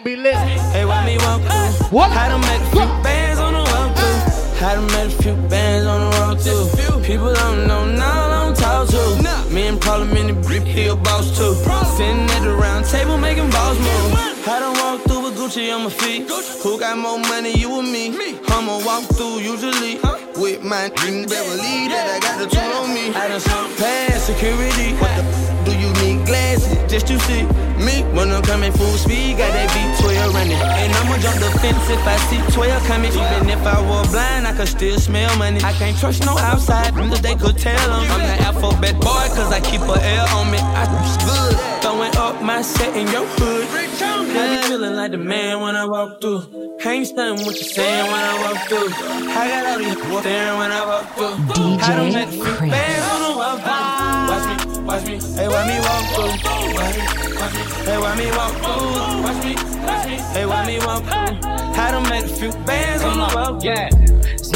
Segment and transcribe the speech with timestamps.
[0.00, 0.34] be lit.
[0.34, 1.88] Hey, why me walk through?
[1.96, 2.10] What?
[2.10, 4.58] Had to make a few bands on the walk through.
[4.58, 7.02] Had to make a few bands on the walk through.
[7.02, 9.54] People don't know now, I don't talk to.
[9.54, 11.54] Me and Parliament, he a boss too.
[11.96, 14.44] Sitting at the round table making balls move.
[14.44, 16.28] Had to walk through with Gucci on my feet.
[16.62, 18.38] Who got more money, you or me?
[18.48, 19.98] I'ma walk through usually
[20.38, 23.14] with my in Beverly that I got the tool on me.
[23.14, 24.92] I done slunk past security.
[25.00, 27.44] What the f- do you need glasses just to see
[27.80, 28.04] me?
[28.12, 30.60] When I'm coming full speed, got that V12 running.
[30.60, 33.12] And I'ma jump the fence if I see 12 coming.
[33.12, 35.60] Even if I were blind, I could still smell money.
[35.62, 38.10] I can't trust no outside, cause they could tell them.
[38.10, 40.58] I'm the alphabet boy, cause I keep a L on me.
[40.58, 40.84] I
[41.24, 41.75] good.
[41.96, 43.66] Throwing up my set in your hood.
[43.72, 46.76] I be feeling like the man when I walk through.
[46.84, 48.92] I ain't stunning what you saying when I walk through.
[49.32, 51.32] I got all these people staring when I walk through.
[51.80, 52.70] I don't make DJ few Chris.
[52.70, 54.28] bands on the walk through.
[54.28, 56.36] Watch me, watch me, hey, why me walk through?
[56.76, 57.04] Watch me,
[57.40, 59.24] watch me, hey, why me walk through?
[59.24, 59.52] Watch me,
[59.88, 61.48] watch me, hey, why me walk through?
[61.80, 63.70] I don't make a few bands on the walk through.
[63.70, 63.88] Yeah,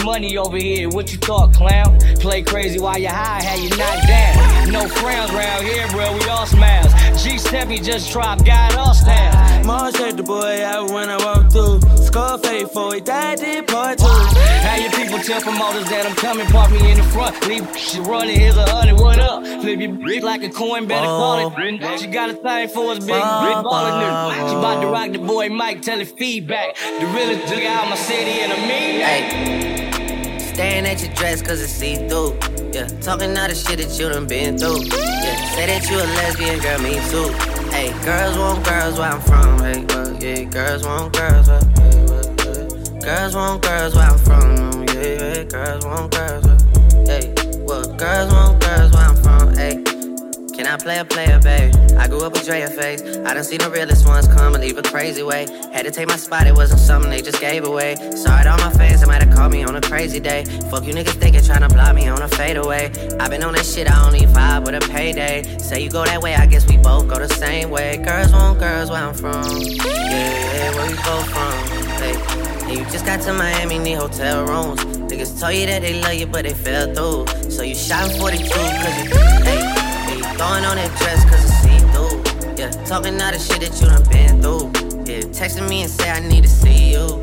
[0.01, 0.89] it's money over here.
[0.89, 1.99] What you thought, clown?
[2.21, 4.73] Play crazy while you high, how you knocked down.
[4.73, 6.13] No frowns round here, bro.
[6.17, 6.93] We all smiles.
[7.23, 9.65] G Steppy just dropped, got all style.
[9.65, 11.81] Mars check the boy out when I walk through.
[11.97, 14.07] Scarface for it, died did part two.
[14.07, 17.47] How your people tell promoters that I'm coming, park me in the front.
[17.47, 19.45] Leave shit running, here's a hundred, what up?
[19.45, 21.53] Flip your brick like a coin, better oh.
[21.55, 22.01] call it.
[22.01, 24.49] She got a thing for us, big brick ballin' nigga.
[24.49, 26.77] She bout to rock the boy Mike, tell it feedback.
[26.77, 29.01] The realest nigga out my city and a mean.
[29.01, 30.00] Hey,
[30.61, 32.37] staring at your dress cause it's see through.
[32.71, 34.85] Yeah, talking all the shit that you done been through.
[34.93, 37.33] Yeah, say that you a lesbian, girl, me too.
[37.73, 39.59] Hey, girls want girls where I'm from.
[39.65, 41.61] Hey, well, yeah, girls want girls where.
[43.01, 44.85] Girls want girls where I'm from.
[44.89, 46.59] Yeah, yeah, girls want girls where,
[47.09, 49.20] hey, well, girls want girls where I'm.
[50.61, 51.75] Can I play a player, babe?
[51.97, 53.01] I grew up with Drea face.
[53.01, 55.47] I done seen the realest ones come and leave a crazy way.
[55.73, 57.97] Had to take my spot, it wasn't something they just gave away.
[58.15, 60.45] Sorry to all my fans, they might have called me on a crazy day.
[60.71, 62.93] Fuck you niggas thinking, tryna block me on a fadeaway.
[63.19, 65.45] i been on that shit, I only vibe with a payday.
[65.57, 67.97] Say you go that way, I guess we both go the same way.
[67.97, 69.63] Girls want girls where I'm from.
[69.63, 71.53] Yeah, yeah, where we both from.
[72.03, 74.85] Hey, and you just got to Miami, need hotel rooms.
[75.11, 77.51] Niggas told you that they love you, but they fell through.
[77.51, 79.80] So you shot 42, cause you, hey.
[80.41, 82.57] Throwing on that dress cause it's see through.
[82.57, 84.73] Yeah, talking all the shit that you done been through.
[85.05, 87.21] Yeah, texting me and say I need to see you.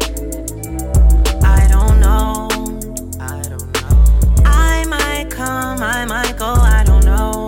[1.42, 2.46] I don't know.
[3.18, 4.44] I don't know.
[4.46, 7.48] I might come, I might go, I don't know.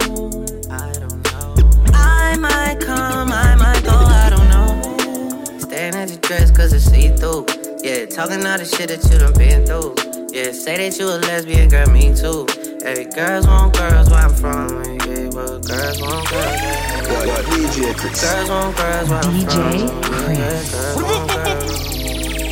[0.74, 1.54] I don't know.
[1.94, 5.60] I might come, I might go, I don't know.
[5.60, 7.46] Staring at your dress cause it's see through.
[7.84, 9.94] Yeah, talking all the shit that you done been through.
[10.34, 12.48] Yeah, say that you a lesbian, girl, me too.
[12.82, 14.70] Hey, girls want girls where I'm from.
[15.06, 16.60] Yeah, but girls want girls.
[17.08, 18.22] Yo, yo, DJ Chris.
[18.22, 19.56] Girls want girls where I'm DJ
[19.88, 20.02] from.
[20.04, 20.38] Chris.
[20.40, 21.80] Yeah, girls want girls.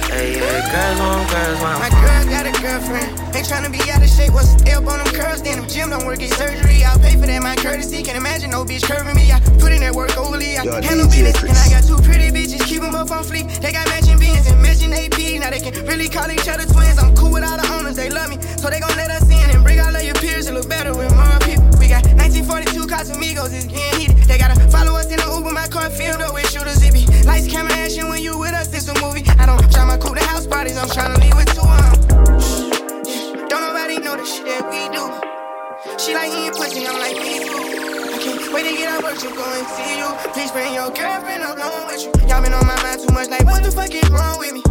[0.07, 3.09] Hey, yeah, girls want girls where I'm My girl got a girlfriend.
[3.35, 4.33] Ain't tryna be out of shape.
[4.33, 5.41] What's the help on them curls?
[5.41, 6.83] Then the gym don't work, get surgery.
[6.83, 8.03] I'll pay for that, my courtesy.
[8.03, 9.31] Can't imagine no bitch curving me.
[9.31, 10.57] I put in that work overly.
[10.57, 11.43] I Yo, handle business.
[11.43, 12.63] And I got two pretty bitches.
[12.65, 13.59] Keep them up on fleek.
[13.59, 15.43] They got matching beans and matching AP.
[15.43, 16.97] Now they can really call each other twins.
[16.97, 17.97] I'm cool with all the owners.
[17.99, 18.39] They love me.
[18.57, 20.47] So they gon' let us in and bring all of your peers.
[20.47, 21.06] It look better with
[22.47, 24.17] 42 Casamigos is getting heated.
[24.23, 26.81] They gotta follow us in the Uber, my car filled up with shooters.
[26.81, 28.73] It be lights, camera, action when you with us.
[28.73, 29.27] It's a movie.
[29.37, 30.77] I don't try my cool to house parties.
[30.77, 32.07] I'm trying to leave with two of
[33.51, 35.03] Don't nobody know the shit that we do.
[35.99, 37.59] She like eating pussy, I'm like me too.
[38.15, 40.09] I can't wait to get out work You go and see you.
[40.31, 42.11] Please bring your girlfriend along with you.
[42.31, 44.63] Y'all been on my mind too much, like what the fuck is wrong with me?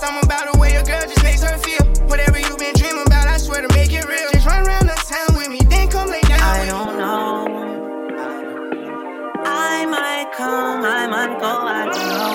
[0.00, 1.84] Something about the way a girl just makes her feel.
[2.08, 4.30] Whatever you been dreaming about, I swear to make it real.
[4.32, 7.44] Just run around the town with me, then come lay down I don't know.
[9.44, 12.30] I might come, I might go, I don't know.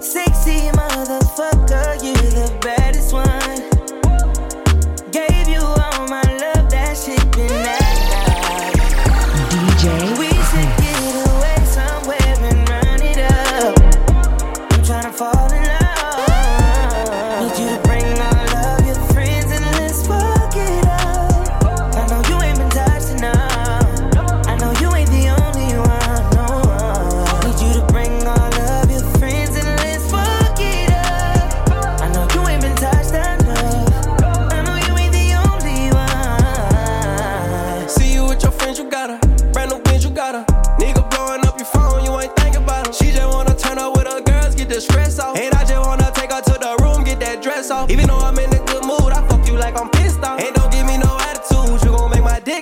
[0.00, 3.47] Sexy motherfucker, you the baddest one.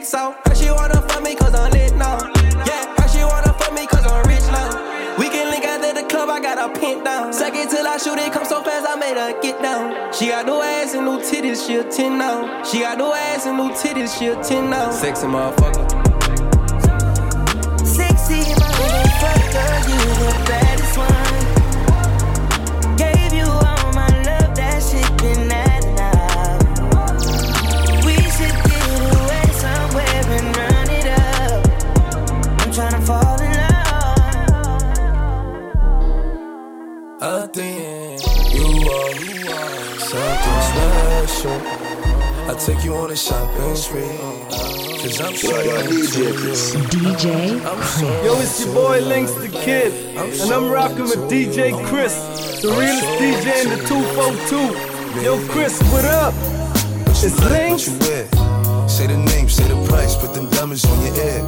[0.06, 0.44] Soft.
[0.44, 2.18] Cause she wanna me cause I'm lit now.
[2.64, 4.70] Yeah, her she wanna fuck me cause I'm rich now.
[5.18, 7.32] We can link after the club, I got a pin down.
[7.32, 10.12] Suck it till I shoot it, come so fast, I made her get down.
[10.12, 12.62] She got no ass and no titties, she a 10 now.
[12.62, 14.90] She got no ass and no titties, she a 10 now.
[14.90, 15.84] Sexy motherfucker.
[17.84, 18.55] Sexy
[42.66, 44.00] take you on a shopping spree.
[44.98, 45.52] Cause I'm so
[45.86, 46.74] DJ Chris.
[46.74, 47.62] DJ
[48.24, 52.14] Yo, it's your boy Links the Kid, and I'm rocking with DJ Chris,
[52.62, 55.22] the realest DJ in the 242.
[55.22, 56.34] Yo, Chris, what up?
[57.10, 57.88] It's Links.
[57.88, 58.90] What?
[58.90, 61.46] Say the name, say the price, put them diamonds on your ear.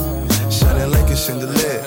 [0.53, 1.83] Shining like a chandelier.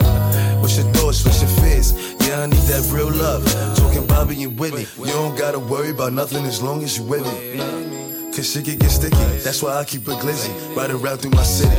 [0.60, 1.94] What's your thoughts, what's your fears?
[2.28, 3.46] Yeah, I need that real love.
[3.78, 4.88] Talking Bobby and Whitney.
[5.00, 8.01] You don't gotta worry about nothing as long as you with me.
[8.34, 9.18] Cause shit can get sticky.
[9.44, 10.54] That's why I keep a glizzy.
[10.74, 11.76] Ride around through my city.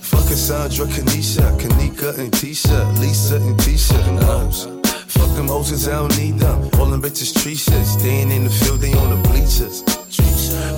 [0.00, 4.64] Fuck Cassandra, Kanisha, Kanika, and Tisha, Lisa, and Tisha, and hoes.
[5.06, 6.68] Fuck them hoes I don't need them.
[6.80, 7.92] All them bitches treacherous.
[7.92, 9.84] Staying in the field, they on the bleachers.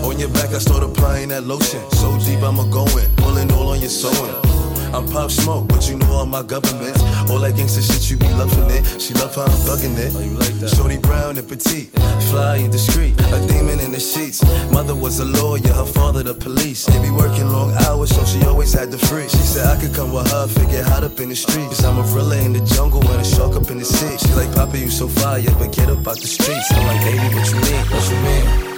[0.05, 1.81] On your back, I start applying that lotion.
[1.93, 3.09] So deep, I'ma go in.
[3.17, 4.48] Pulling all on your sewing.
[4.95, 7.01] I'm pop smoke, but you know all my governments.
[7.31, 9.01] All that gangsta shit, you be loving it.
[9.01, 10.13] She love how I'm bugging it.
[10.15, 11.91] Oh, Shorty brown and petite,
[12.31, 13.15] fly and discreet.
[13.21, 14.43] A demon in the sheets.
[14.73, 16.87] Mother was a lawyer, her father the police.
[16.87, 19.29] They be working long hours, so she always had the free.
[19.29, 21.69] She said I could come with her, figure hot up in the streets.
[21.69, 24.17] Cause I'm a gorilla in the jungle and a shark up in the sea.
[24.19, 26.71] She like, Papa, you so fire, but get up out the streets.
[26.73, 27.85] I'm like, baby, what you mean?
[27.93, 28.69] What you mean?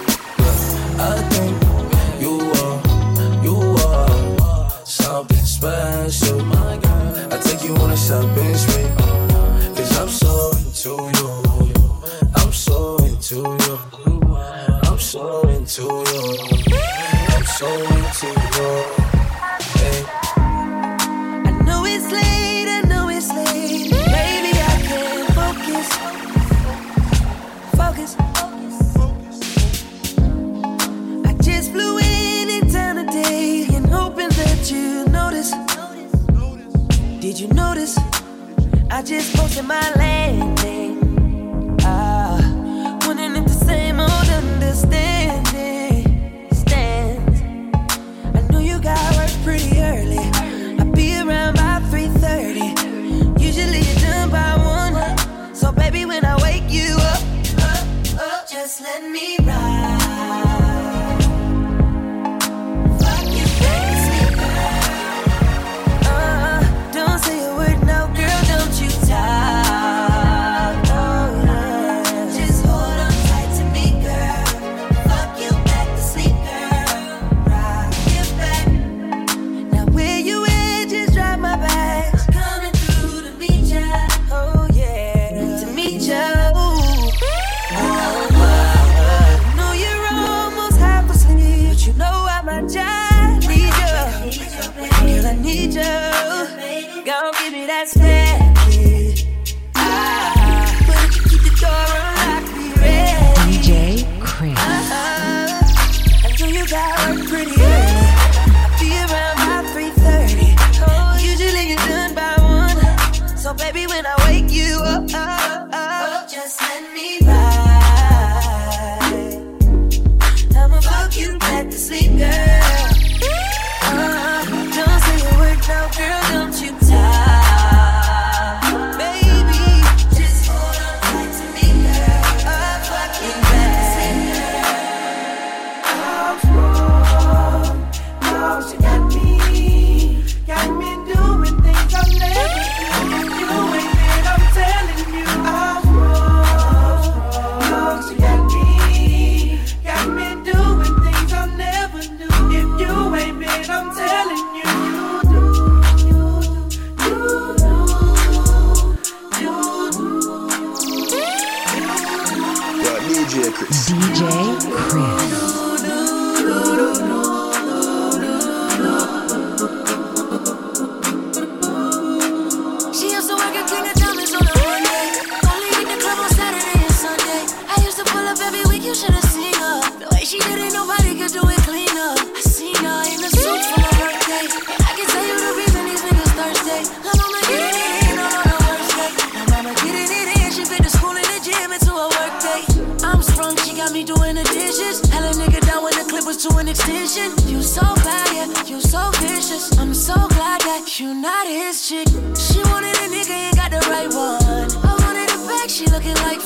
[0.99, 1.80] I think
[4.91, 6.43] something special.
[6.43, 8.83] My God, I take you on a shopping spree.
[9.75, 11.31] Cause I'm so into you.
[12.35, 13.79] I'm so into you.
[14.83, 16.37] I'm so into you.
[17.29, 18.69] I'm so into you.
[19.79, 20.03] Hey.
[21.47, 23.91] I know it's late, I know it's late.
[23.91, 25.87] Baby, I can't focus.
[27.77, 28.30] Focus.
[37.31, 37.97] Did you notice?
[38.89, 40.99] I just posted my landing.
[41.81, 42.35] Ah,
[43.07, 46.03] wondering if the same old understanding
[46.51, 47.41] stands.
[48.35, 50.19] I know you got work pretty early.
[50.77, 53.39] I'll be around by 3:30.
[53.39, 55.55] Usually you're done by one.
[55.55, 57.23] So baby, when I wake you up,
[57.63, 57.87] up,
[58.19, 59.37] up, just let me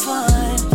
[0.05, 0.74] looking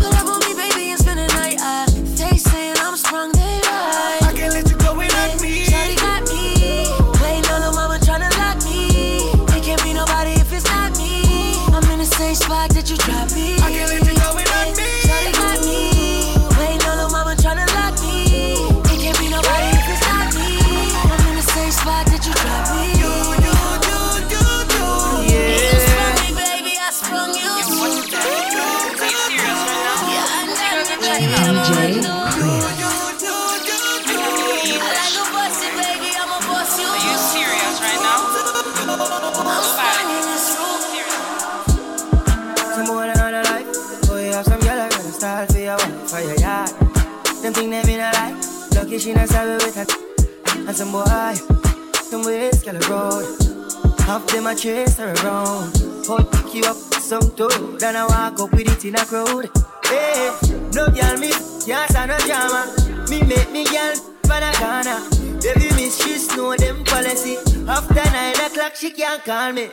[52.71, 54.01] girl a road.
[54.01, 55.77] Half them a chase her around.
[56.07, 57.77] Hold pick you up some too.
[57.79, 59.51] Then I walk up with it in a crowd.
[59.85, 60.31] Hey,
[60.73, 61.31] no girl me
[61.67, 62.73] can't stand no drama.
[63.09, 65.01] Me make me girl for the corner.
[65.41, 67.37] Baby miss she know them policy.
[67.69, 69.71] After nine o'clock she can't call me.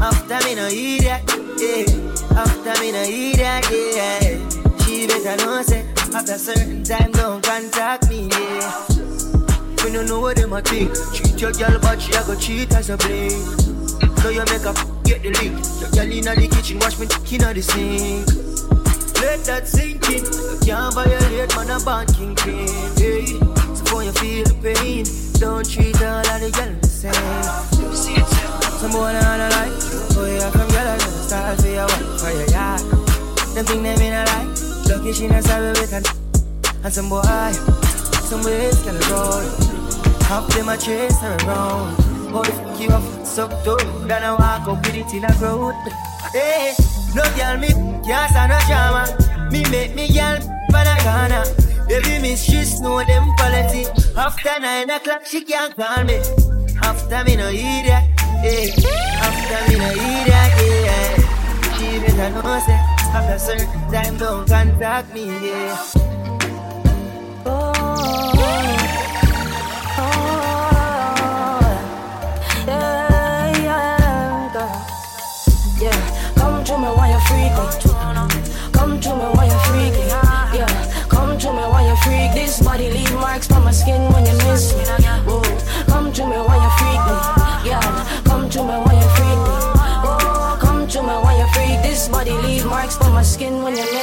[0.00, 1.22] After me no hear that,
[1.58, 2.38] yeah.
[2.38, 4.84] After me no hear that, yeah.
[4.84, 8.91] She better know say after certain time don't contact me, yeah.
[9.84, 10.94] We don't know what them a think.
[11.14, 13.30] Treat your girl, but she a go cheat as a blame.
[14.22, 15.58] So you make her get the link.
[15.80, 18.26] Your girl inna the kitchen, wash me inna the sink.
[19.20, 20.22] Let that sink in.
[20.22, 22.70] You can't violate man a band kingpin.
[22.94, 23.26] Hey,
[23.74, 25.04] so when you feel the pain,
[25.40, 28.24] don't treat all of the girls the same.
[28.78, 32.30] Some boy on a life, oh yeah, from girl gonna start for your wife, for
[32.30, 32.80] your yard.
[33.54, 36.02] Them think them in a life, lucky she not sorry with her.
[36.84, 37.52] And some boy,
[38.26, 39.71] some ways can roll.
[40.32, 41.94] Half them a chase her around.
[42.32, 43.76] But if you up so too,
[44.08, 45.74] then I walk up with it in a crowd.
[46.32, 46.72] Hey,
[47.14, 47.68] no girl me
[48.00, 49.04] can't stand no drama.
[49.52, 50.40] Me make me girl
[50.72, 51.44] for the corner.
[51.86, 53.84] Baby miss she know them quality.
[54.16, 56.16] After nine o'clock she can't call me.
[56.82, 58.04] After me no hear that,
[58.40, 58.72] hey.
[59.20, 61.12] After me no hear that, yeah.
[61.76, 62.80] She better know say
[63.12, 65.76] after certain time don't contact me, yeah.
[67.44, 67.71] Yeah,
[76.72, 78.72] to me while you're freaking.
[78.72, 80.08] Come to me while you're freaking.
[80.56, 82.32] Yeah, come to me while you're freak.
[82.32, 84.84] This body leave marks on my skin when you miss me.
[85.28, 85.42] Whoa,
[85.86, 87.20] come to me while you're freaking.
[87.66, 89.60] Yeah, come to me while you're freaking.
[90.04, 91.82] Oh, come to me while you're freak.
[91.82, 94.01] This body leave marks on my skin when you miss me.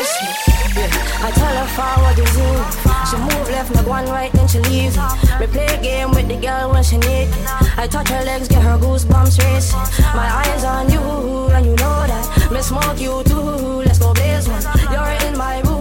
[3.69, 4.97] Left, me go right, then she leaves.
[5.39, 7.29] Me play game with the girl when she need.
[7.77, 9.79] I touch her legs, get her goosebumps racing.
[10.15, 10.99] My eyes on you,
[11.53, 12.51] and you know that.
[12.51, 14.63] Me smoke you too, let's go blaze one.
[14.91, 15.78] You're in my room,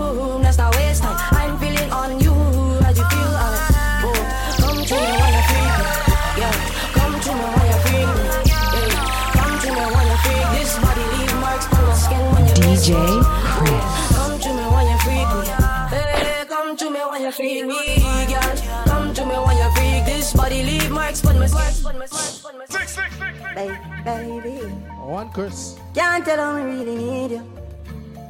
[25.19, 25.77] One curse.
[25.95, 27.43] can't tell how me really need you.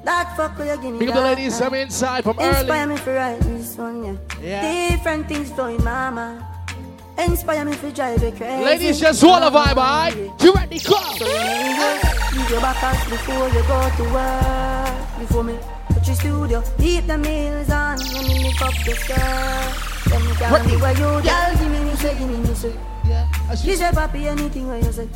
[0.06, 2.94] That fuck will you give me Big up the ladies from inside, from Inspire early.
[2.94, 4.16] me for writing this one, yeah.
[4.40, 4.90] Yeah.
[4.96, 6.48] Different things going mama.
[7.18, 8.64] Inspire me for drive you crazy.
[8.64, 10.16] Ladies, just want a vibe, alright?
[10.42, 10.78] You ready?
[10.78, 10.96] Go!
[11.18, 15.18] So you leave your back out before you go to work.
[15.18, 15.58] Before me
[15.92, 18.94] touch your studio, keep the meals on when you lift up the.
[20.08, 20.70] Then you can Ready.
[20.70, 22.72] be where you, girl, give me me say, give me me say.
[23.06, 23.54] Yeah.
[23.56, 25.06] She say, papi, anything where you say.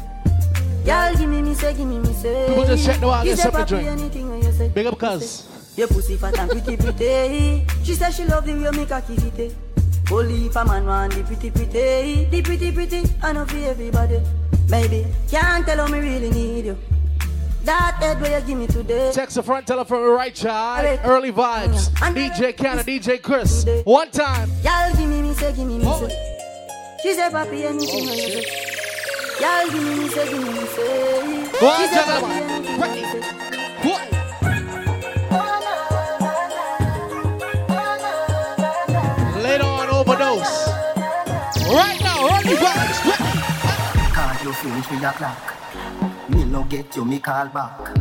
[0.85, 2.47] Girl, give me me say, give me me say.
[2.49, 3.89] People just check the She get something drink.
[3.89, 4.69] anything where you say.
[4.69, 5.47] Big up, cuz.
[5.77, 7.67] Your pussy fat and pretty pretty.
[7.85, 9.53] She said she love the way me cocky fit it.
[9.53, 10.13] Eh.
[10.13, 14.21] Only if a man want the pretty pretty, the pretty pretty, I know for everybody.
[14.69, 16.79] Maybe can't tell how me really need you.
[17.65, 19.13] That head where you give me today.
[19.15, 20.99] Text the front, tell her from the right child.
[21.05, 21.91] Early vibes.
[21.95, 23.65] DJ Canada, DJ Chris.
[23.85, 24.51] One time.
[24.65, 26.09] Y'all give me me say, give me me oh.
[26.09, 26.99] say.
[27.03, 28.82] She say, papi, anything oh, when say.
[29.43, 31.51] Y'all give me me say, give me me say.
[31.59, 31.99] Go on, She say?
[39.43, 40.69] Later on, overdose.
[41.75, 42.99] Right now, early vibes.
[44.15, 45.55] Call you finish with your clock.
[46.29, 47.99] Me no get you, me call back.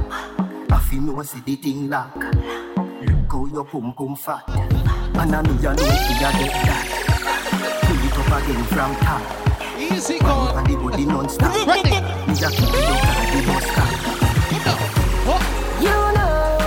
[0.71, 2.15] I feel no see the thing lock.
[2.17, 4.43] Look how your pum pum fat.
[4.47, 6.35] And I know you know if you get
[6.67, 6.85] that.
[7.81, 9.50] Pull it up again from top.
[9.81, 10.57] Easy going.
[10.57, 11.67] And the body non-stop.
[11.67, 11.89] Ready.
[11.91, 13.89] Me just keep it up and the don't stop.
[15.81, 16.61] You know,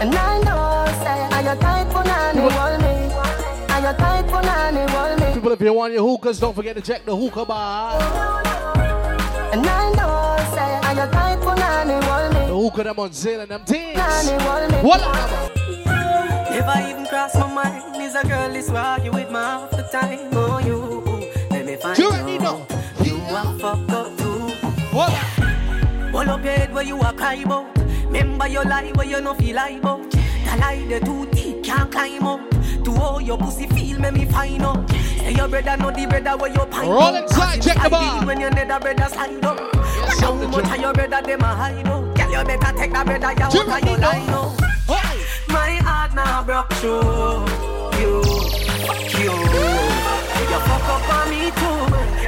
[0.00, 2.94] and I know, say, I got tight for nanny, hold me.
[3.68, 5.34] I got tight for nanny, hold me.
[5.34, 8.00] People, if you want your hookahs, don't forget to check the hookah bar.
[9.52, 12.46] And I know, say, I got tight for nanny, hold me.
[12.48, 13.96] The hookah them on sale and them things.
[13.96, 14.78] Nanny, hold me.
[14.88, 15.00] What?
[16.50, 18.02] Never even cross my mind.
[18.02, 20.30] Is a girl this why you with me half the time.
[20.32, 21.09] Oh, you.
[21.80, 22.66] Find You already know.
[23.02, 24.48] You are fucked up too.
[24.92, 25.10] What?
[26.12, 27.76] Hold up your head where you are cry about.
[28.06, 30.10] Remember your lie where you no feel lie about.
[30.10, 32.40] The lie the too deep can't climb up.
[32.84, 34.90] To how your pussy feel make me find out.
[34.90, 37.22] Say your brother know the brother where you pine Roll up.
[37.22, 38.26] inside, check the bar.
[38.26, 39.58] When your nether brother slide up.
[39.74, 42.14] Yes, How much of your brother them a hide up.
[42.14, 44.60] Girl you better take that brother you You out of your line up.
[45.48, 47.46] My heart now broke through
[47.98, 48.22] you,
[49.24, 49.89] you.
[50.50, 51.78] You fuck up on me too.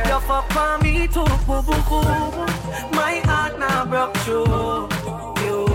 [0.08, 1.24] You fuck on me too.
[1.44, 2.02] Boo, boo, boo.
[2.94, 4.88] My heart now broke through
[5.42, 5.66] you.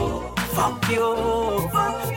[0.56, 1.08] Fuck you.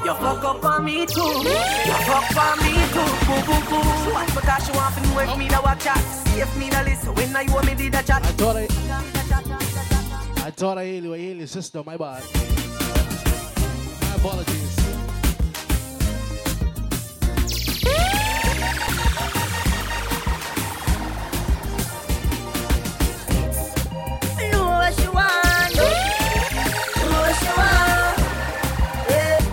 [0.05, 1.21] You fuck up on me too.
[1.21, 3.11] You fuck on me too.
[3.27, 3.83] Boo, boo, boo.
[4.15, 5.99] What because you want to know if me that watch chat?
[5.99, 8.25] See if me that listen when I you me did a chat.
[8.25, 8.65] I thought I,
[10.47, 11.15] I thought I hated you.
[11.15, 11.83] I hated your sister.
[11.85, 12.23] My bad.
[14.01, 14.70] My apologies.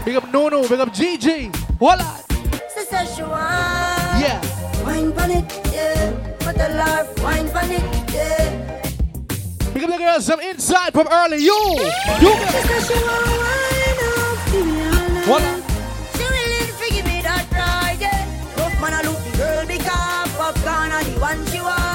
[0.07, 0.65] Big up Nono.
[0.65, 1.53] Big up GG.
[1.79, 2.19] Voila.
[4.17, 4.39] Yeah.
[4.85, 6.11] Wine pon it, yeah.
[6.39, 7.83] Put the life, wine pon it,
[8.13, 8.81] yeah.
[9.73, 10.25] Big up the girls.
[10.25, 11.43] Some inside from early.
[11.43, 11.59] You.
[12.21, 12.33] You.
[12.39, 15.25] She say wine up, give me all night.
[15.25, 15.53] Voila.
[16.15, 18.63] She willing to give me that ride, yeah.
[18.63, 21.86] Rough man, I look the girl because popcorn are the one she want.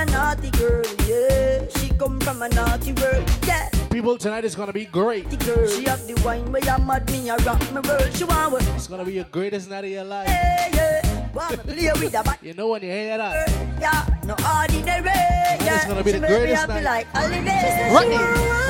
[0.00, 1.66] A naughty girl, yeah.
[1.76, 3.68] She come from a naughty world, yeah.
[3.90, 5.26] People, tonight is gonna be great.
[5.30, 8.08] She have the wine where you mad me, I rock my world.
[8.14, 8.66] She want what?
[8.68, 10.28] It's gonna be your greatest night of your life.
[10.28, 11.32] Yeah, yeah.
[11.34, 12.42] Want to play with the back.
[12.42, 13.48] You know when you hear that?
[13.78, 15.04] Yeah, no ordinary.
[15.04, 16.84] Yeah, it's gonna be she the greatest night.
[16.84, 17.92] Like holiday.
[17.92, 18.16] Rodney,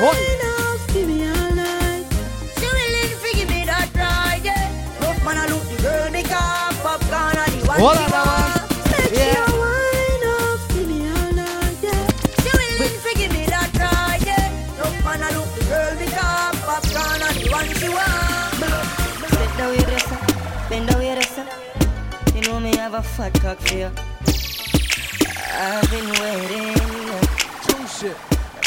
[0.03, 0.93] Rodney.
[0.93, 2.05] Give me all night.
[2.59, 4.41] She willing to give me that ride.
[4.43, 8.71] Yeah, rough man, I look the girl because popcorn are the one on, want.
[8.99, 9.70] Make Yeah.
[22.81, 23.59] Have a fat cock.
[25.53, 26.73] I've been waiting.
[27.61, 28.17] True shit.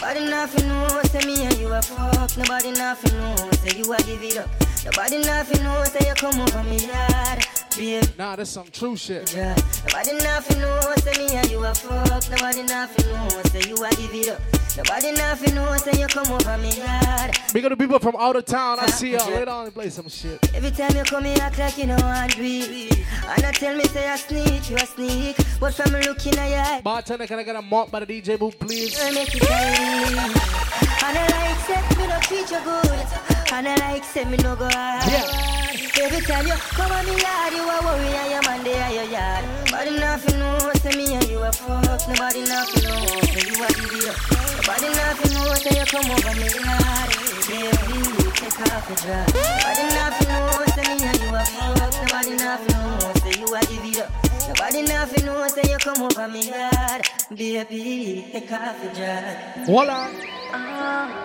[0.01, 2.37] Nobody nothing know, say me and you a fuck.
[2.37, 4.49] Nobody nothing know, say you a give it up.
[4.85, 7.45] Nobody nothing know, say you come over me yard.
[7.77, 9.35] Babe, Nah, that's some true shit.
[9.35, 9.57] yeah.
[9.89, 12.31] Nobody nothing know, say me and you a fuck.
[12.31, 14.54] Nobody nothing know, say you a give it up.
[14.77, 17.39] Nobody nothing know, say you come over me yard.
[17.53, 18.81] Big up the people from out of town.
[18.81, 19.31] I see y'all.
[19.31, 20.39] Later on and play some shit.
[20.53, 22.99] Every time you come here, act like you know I do it.
[23.37, 25.37] And I tell me, say I sneak, you a sneak.
[25.61, 28.37] But from looking at your eye, Bartender, can I get a mop by the DJ
[28.37, 28.99] booth, please?
[29.01, 29.49] I make it.
[29.49, 33.07] And I like say me no treat you good.
[33.53, 35.07] And I like say me no go hard.
[35.07, 36.03] Yeah.
[36.03, 39.45] Every time you come on me yard, you a worry man there at your yard.
[39.71, 42.09] Nobody nothing know, say me a fuck.
[42.09, 44.17] Nobody nothing know, say you a give it up.
[44.57, 47.09] Nobody nothing know, say you come over me yard.
[47.45, 48.01] Baby,
[48.33, 49.29] take off your dress.
[49.35, 51.93] Nobody nothing know, say me and you a fuck.
[52.01, 54.11] Nobody nothing know, say you a give it up.
[54.49, 57.03] Nobody nothing know, say you come over me yard.
[57.35, 59.67] Baby, take off your dress.
[59.67, 60.09] Voila.
[60.53, 61.21] Uh-huh.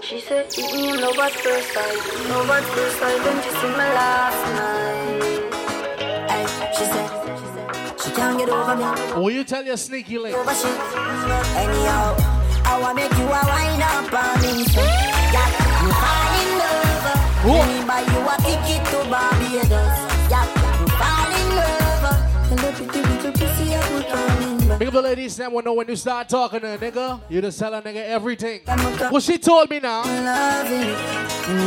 [0.00, 2.28] She said, eat me love at first sight.
[2.30, 5.38] Love at first sight when she see me last night.
[6.30, 7.17] Ay, she said
[8.18, 8.84] can't get over me.
[9.22, 10.18] Will you tell your sneaky?
[10.18, 10.50] Over.
[11.62, 12.16] Anyhow,
[12.64, 14.66] I wanna make you a wine up on me.
[15.34, 15.48] Yeah,
[15.82, 17.06] you fall in love.
[17.68, 19.94] Me buy you a ticket to Barbados.
[20.30, 21.28] I
[24.62, 24.78] in.
[24.78, 27.20] Big up the ladies, them will know when you start talking to a nigga.
[27.28, 28.60] You just tell a nigga everything.
[29.10, 30.02] What she told me now.
[30.04, 30.94] Loving.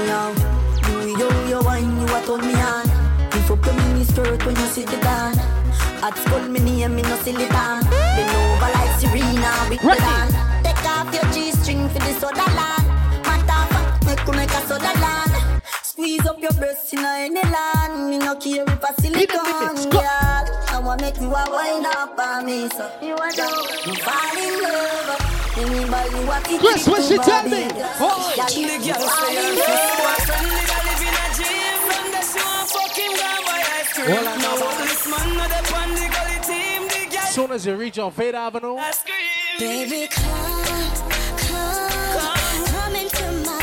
[0.07, 0.33] Now,
[0.81, 2.85] do you, you wine, you a turn me on.
[3.31, 5.60] Lift up your mini skirt when you sit it down.
[6.03, 7.83] At school, me name, me no silly down.
[7.85, 10.33] Bend over like Serena with the land.
[10.65, 12.87] Take off your G-string for the soda land.
[13.21, 15.61] Matter of fact, make you make a soda land.
[15.83, 18.09] Squeeze up your breast in any land.
[18.09, 20.01] Me no care if a silicone, girl.
[20.01, 23.45] I I make you a wind up on me, so you want to
[23.85, 25.21] you fall in love.
[25.61, 27.69] Anybody what it Chris, what she tell me?
[28.01, 30.25] Oh, The girl say I'm fit.
[30.25, 31.77] Son, the girl live in a gym.
[31.85, 34.07] From the she want fucking go and buy ice cream.
[34.09, 34.57] Well, I know.
[34.57, 35.61] Now all this man know
[37.31, 38.77] As soon as you reach on Fade Avenue.
[39.57, 40.65] Baby, come,
[41.37, 43.57] come, come into my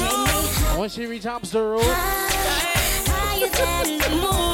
[0.00, 0.78] room.
[0.78, 4.51] Once you reach Hamster Road, higher than the moon.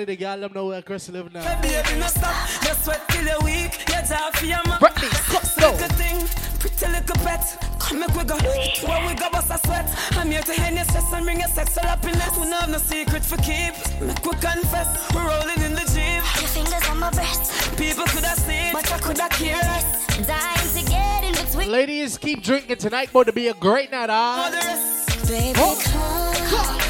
[0.00, 1.44] Only the gal them know where Chris live now.
[1.60, 2.32] Baby, no stop.
[2.64, 3.72] Just sweat till you're weak.
[3.88, 4.80] You're for your man.
[4.80, 5.72] Britney, let's go.
[5.72, 6.26] Little thing,
[6.58, 7.44] pretty little pet.
[7.78, 8.36] Come make we go.
[8.36, 9.86] When we go, bust a sweat.
[10.12, 12.32] I'm here to end your stress and bring your sexual happiness.
[12.38, 13.74] We don't have no secret for keep.
[14.00, 14.88] Make we confess.
[15.14, 16.24] We're rolling in the jeep.
[16.40, 20.16] Your fingers on my breast, People could have seen, but I could have cared less.
[20.26, 21.70] dying to get in between.
[21.70, 24.48] Ladies, keep drinking tonight, boy, to be a great night, For ah.
[24.50, 25.26] the.
[25.28, 25.78] Baby, Oh.
[25.84, 26.89] come, come,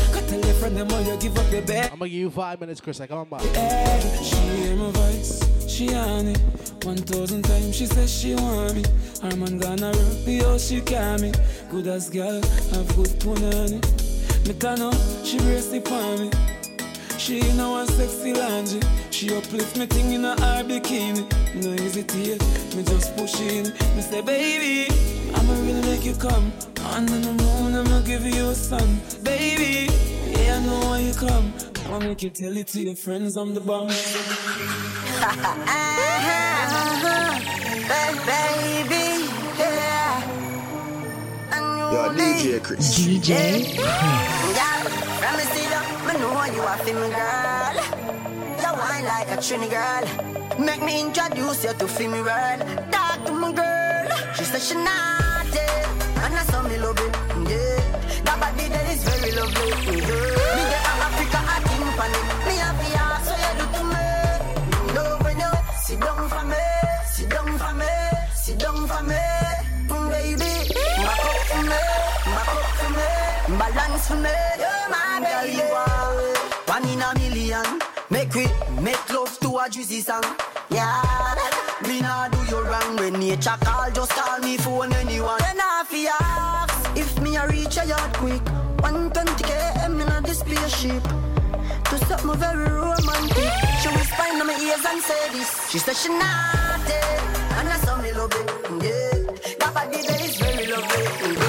[0.31, 1.89] Tell your friend them all you give up your bed.
[1.91, 3.01] I'm gonna give you five minutes, Chris.
[3.01, 3.41] I come on back.
[3.41, 6.39] Hey, she hear my voice, she on it.
[6.85, 8.83] One thousand times she says she want me.
[9.21, 11.33] Her man gonna rock me, oh she can me.
[11.69, 12.41] Good as girl,
[12.71, 13.83] have good punani.
[14.47, 16.31] Me turn up, she brace on me.
[17.17, 18.79] She in a one sexy laundry.
[19.09, 21.27] She uplift me thing in a her bikini.
[21.61, 22.39] No hesitate,
[22.73, 23.65] me just push in.
[23.97, 24.87] Me say, baby,
[25.35, 26.53] I'ma really make you come.
[26.85, 29.01] Under the moon, I'ma give you a sun.
[29.23, 29.89] Baby,
[30.31, 31.53] yeah, I know why you come.
[31.85, 33.87] I'ma make you tell it to your friends I'm the bomb.
[38.25, 39.27] baby,
[39.59, 40.23] yeah.
[41.91, 42.97] Yo, DJ Chris.
[42.97, 44.83] DJ Girl,
[45.19, 47.75] from me see you, me know you a feel girl.
[48.61, 50.05] You whine like a Trini girl.
[50.59, 52.61] Make me introduce you to feel me world.
[52.91, 54.07] Talk to my girl.
[54.35, 55.59] She said she naughty,
[56.23, 57.10] and I saw me love it.
[57.10, 57.10] Yeah,
[58.25, 59.69] that body that is very lovely.
[60.07, 62.19] Yeah, me get a Africa a timpani.
[62.47, 64.07] Me a ask so you do to me.
[64.95, 65.51] Love when you
[65.83, 66.63] sit down for me,
[67.07, 67.93] sit down for me,
[68.35, 69.21] sit down for me,
[69.91, 70.53] Mm, baby.
[71.05, 71.81] Back up for me,
[72.35, 73.07] back up for me,
[73.59, 74.35] balance for me.
[74.61, 75.67] You're my baby.
[76.67, 77.79] One in a million.
[78.09, 78.47] Make we
[78.81, 80.23] make love to a juicy song.
[80.69, 81.35] Yeah,
[81.87, 83.89] me nah do you wrong when nature call.
[83.91, 85.39] Just call me phone anyone.
[85.39, 86.60] Then I if
[87.31, 88.43] me a reach a yard quick.
[88.81, 91.03] 120 km in a spaceship.
[91.89, 93.51] To something very romantic.
[93.81, 95.69] She whisper in my ears and say this.
[95.69, 96.99] She said she naughty,
[97.57, 98.47] and I saw me love it.
[98.83, 101.40] Yeah, that body there is very lovely.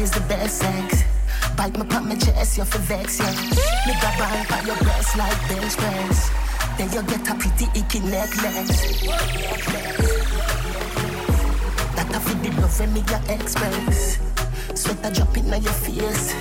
[0.00, 1.04] Is the best sex.
[1.56, 3.30] Bite me pop my chest, you're for vex, yeah.
[3.86, 6.30] Me grab on by your breast like bench press.
[6.78, 9.02] Then you get a pretty icky necklace.
[11.94, 14.18] That a fit the love when me a express.
[14.74, 16.34] Sweat a drop in on your face.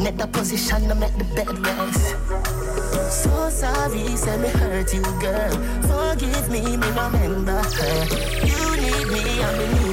[0.00, 2.16] Net the position to make the bed rest.
[3.12, 5.54] So sorry, say me hurt you, girl.
[5.86, 8.06] Forgive me, me remember her.
[8.42, 9.91] You need me, I'm need you.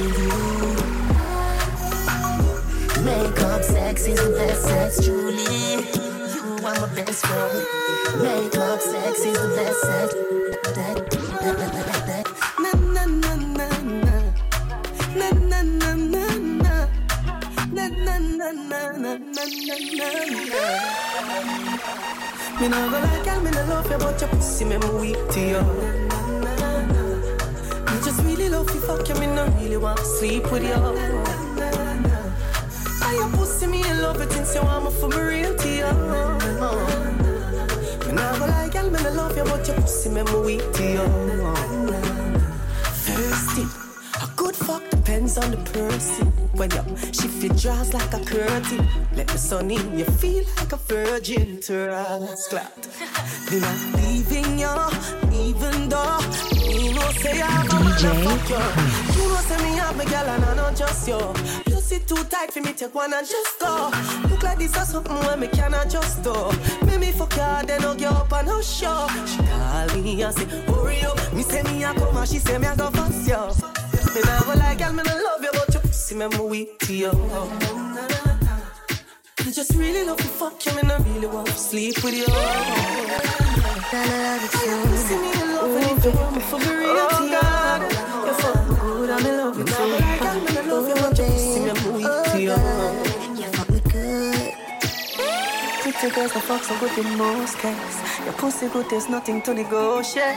[3.04, 5.74] Makeup sex is the best sex, truly.
[6.34, 7.66] You are my best friend.
[8.22, 10.14] Makeup sex is the best sex.
[10.76, 10.96] That.
[11.40, 13.68] Na na na na
[14.04, 14.16] na.
[15.16, 16.24] Na na na na
[16.62, 16.74] na.
[17.72, 19.16] Na na na na na na na.
[22.60, 25.28] Me nah go like girl, me nah love you, but your pussy make me weak
[25.32, 25.62] to you.
[27.88, 31.39] Me just really love you, fuck you, me nah really want to sleep with you.
[33.10, 35.68] I your pussy, me in love it since you want me for me real to
[35.68, 35.92] you.
[38.06, 40.38] Me nah go like girl, me nah love you, you, but your pussy make me
[40.38, 41.06] weak to you.
[43.02, 43.66] Thirsty.
[44.22, 46.26] A good fuck depends on the person.
[46.54, 50.76] When you shift your like a curtain, let the sun in, you feel like a
[50.76, 51.60] virgin.
[51.62, 52.70] to a Transclat.
[53.50, 59.22] Me not leaving you, even though me no say I'm DJ fuck you.
[59.22, 61.18] You know say me have me girl and I not just you.
[61.64, 63.90] Pussy too tight for me take one and just go.
[64.28, 66.34] Look like this or something where me cannot just do.
[66.86, 69.06] Make me fuck her, then hug you up and no show.
[69.26, 71.32] She call me and say, hurry up.
[71.32, 74.14] Me say me a come and she say me a go fuss you.
[74.14, 76.94] Me go like girl, me nah love you, but your pussy me me weak to
[76.94, 77.12] you.
[79.40, 82.26] I just really love to fuck you, me nah really want to sleep with you.
[83.90, 84.99] See me in
[86.10, 88.00] love and if you want me for the real oh, to you.
[88.26, 89.76] You fuck me good, I'm in love with you.
[89.76, 92.56] Girl, me nah love you, oh, your pussy me me to you.
[93.40, 94.52] You fuck me good.
[95.82, 98.24] Pretty girls, the fuck so good in most cases.
[98.24, 100.36] Your pussy good, there's nothing to negotiate.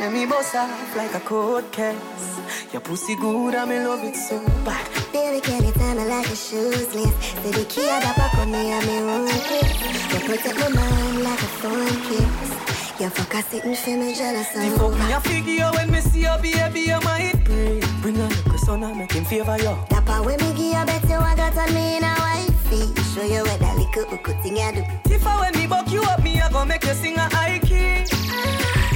[0.00, 2.40] Let me bust off like a cold case.
[2.72, 4.86] Your pussy good, I'm in love with so bad.
[5.12, 7.22] Baby, can you tell me like a shoes list?
[7.22, 10.12] Say the key of the back on me, I'm in one kiss.
[10.12, 12.73] You protect my mind like a phone kiss.
[13.04, 16.20] You fuck a sitting for me jealous The fuck me a figure when me see
[16.20, 17.84] you, oh, baby, you might breathe.
[18.00, 19.76] Bring a little son and make him favor you.
[19.92, 22.96] Part when me give you bet you I got on me in a wifey.
[23.12, 25.12] Show you what that little hook thing you do.
[25.12, 27.58] If I when me buck you up, me I go make you sing a high
[27.58, 28.08] key.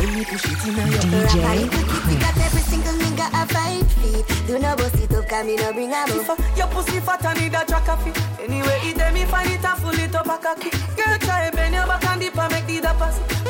[0.00, 3.92] When me push it in your Rapper, you kitty got every single nigga a five
[3.92, 4.24] feet.
[4.46, 6.38] Do no bust it up, cause me no bring a book.
[6.56, 8.16] Your pussy fat and need a track of it.
[8.40, 10.70] Anyway, it them me find it and full it up a cocky.
[10.96, 13.47] Girl, try bend your back and dip and make the dappers.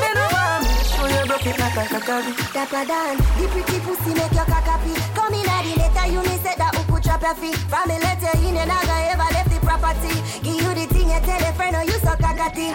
[1.29, 2.53] Broke it like a cockabee.
[2.53, 4.93] Dapper Dan, the pretty pussy make your cock happy.
[5.13, 7.55] Come in at the letter, you me said that could trap your feet.
[7.69, 10.15] From me letter in, never ever left the property.
[10.41, 12.73] Give you the thing, you tell a friend, oh you so cockatty.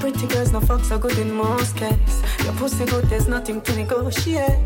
[0.00, 2.22] Pretty girls, no fuck so good in most cases.
[2.42, 4.58] Your pussy good, there's nothing to negotiate.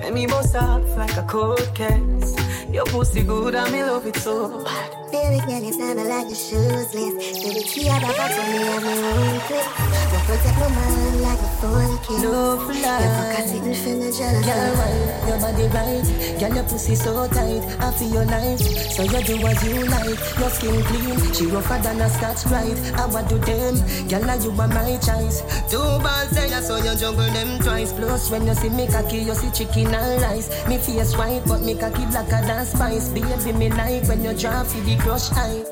[0.00, 2.36] Let me boss up like a cold case.
[2.70, 4.92] Your pussy good, I'm in love it so bad.
[5.10, 7.16] Baby girl, you sound like a shoes list.
[7.42, 9.64] The key of the box on me, I'm in one click.
[10.12, 12.22] You protect my mind like a phone kiss.
[12.22, 12.76] No fly.
[12.76, 14.44] You fuck a sitting for me jealous.
[14.44, 14.92] Girl, why
[15.28, 16.38] your body right?
[16.38, 17.64] Girl, your pussy so tight.
[17.80, 20.20] I feel your life, so you do what you like.
[20.36, 22.76] Your skin clean, she rougher than a scotch brite.
[23.00, 25.40] I want do them, girl, now you are my choice.
[25.72, 27.94] Two balls say I saw you juggle them twice.
[27.94, 30.52] Plus, when you see me cocky, you see chicken and rice.
[30.68, 33.08] Me face white, but me cocky blacker than spice.
[33.08, 35.64] Baby, me like when you drop for the crush eye.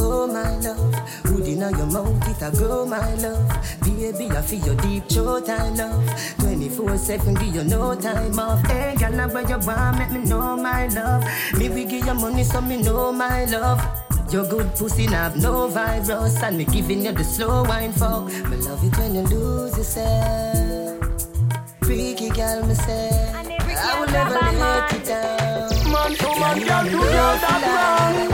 [0.00, 3.48] Oh my love, hood inna your mouth, it a grow my love.
[3.82, 6.04] Baby, I feel your deep throat, I love.
[6.38, 8.66] 24-7, give you no time off.
[8.66, 11.24] Hey, girl, now where you want, make me know my love.
[11.58, 13.80] Me we give you money, so me know my love.
[14.30, 18.26] Your good pussy now have no virus, and me giving you the slow wine for.
[18.50, 20.98] Me love it when you lose yourself.
[21.82, 25.43] Freaky girl, me say, I will never let you down.
[26.04, 28.28] Man to man, girl to girl, that wrong.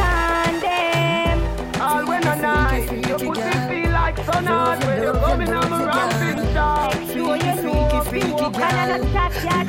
[1.81, 5.77] All when I night, your pussy feel like sun hot when you're coming on the
[5.87, 6.91] ramping star.
[7.07, 7.89] Show you know,
[9.13, 9.67] chat, chat.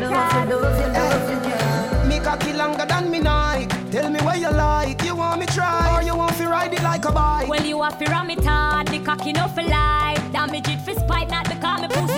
[2.08, 3.70] Me cocky longer than me night.
[3.92, 5.04] Tell me what you like.
[5.04, 7.48] You want me try or you want to ride it like a bike?
[7.48, 10.24] Well, you have to ram it hard, the cocky no for life.
[10.32, 12.11] Damage it for spite, not because me pussy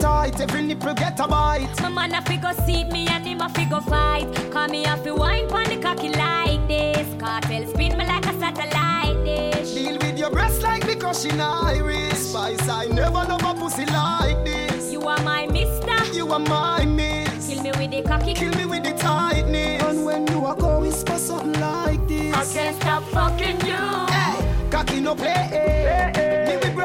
[0.00, 1.80] titty appetite, every nipple get a bite.
[1.82, 4.26] My man a figure seat me and him a figure fight.
[4.50, 7.06] Call me a fi wine pon the cocky like this.
[7.18, 9.74] Kartel spin me like a satellite dish.
[9.74, 12.14] Deal with your breast like because she Irish.
[12.14, 14.92] Spice, I never love a pussy like this.
[14.92, 16.14] You are my mister.
[16.14, 17.48] You are my miss.
[17.48, 18.34] Kill me with the cocky.
[18.34, 19.82] Kill me with the tightness.
[19.82, 22.34] And when you are go whisper something like this.
[22.34, 24.06] I can't stop fucking you.
[24.08, 25.32] Hey, cocky no play.
[25.32, 26.46] eh.
[26.60, 26.79] Me we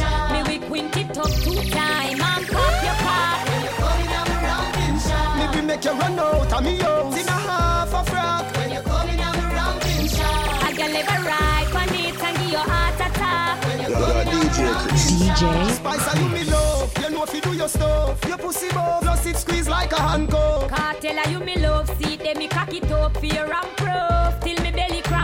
[0.00, 0.32] shot.
[0.32, 3.38] Me we quint it up two time and pop your cock.
[3.48, 5.32] When you coming I'm a ramping shot.
[5.38, 8.44] Me we make you run out of me house in a half a frock.
[8.56, 10.62] When you coming I'm a ramping shot.
[10.68, 13.64] I can live a ride pon it and give you heart attack.
[13.66, 15.04] When you Yo, yo, DJ Chris.
[15.20, 15.42] DJ
[15.76, 16.88] Spice, are you me love?
[17.02, 18.24] You know if you do your stuff.
[18.28, 20.68] Your pussy bow, plus it squeeze like a handcuff.
[20.70, 24.49] Kartel you me love, see them me cock it up for your proof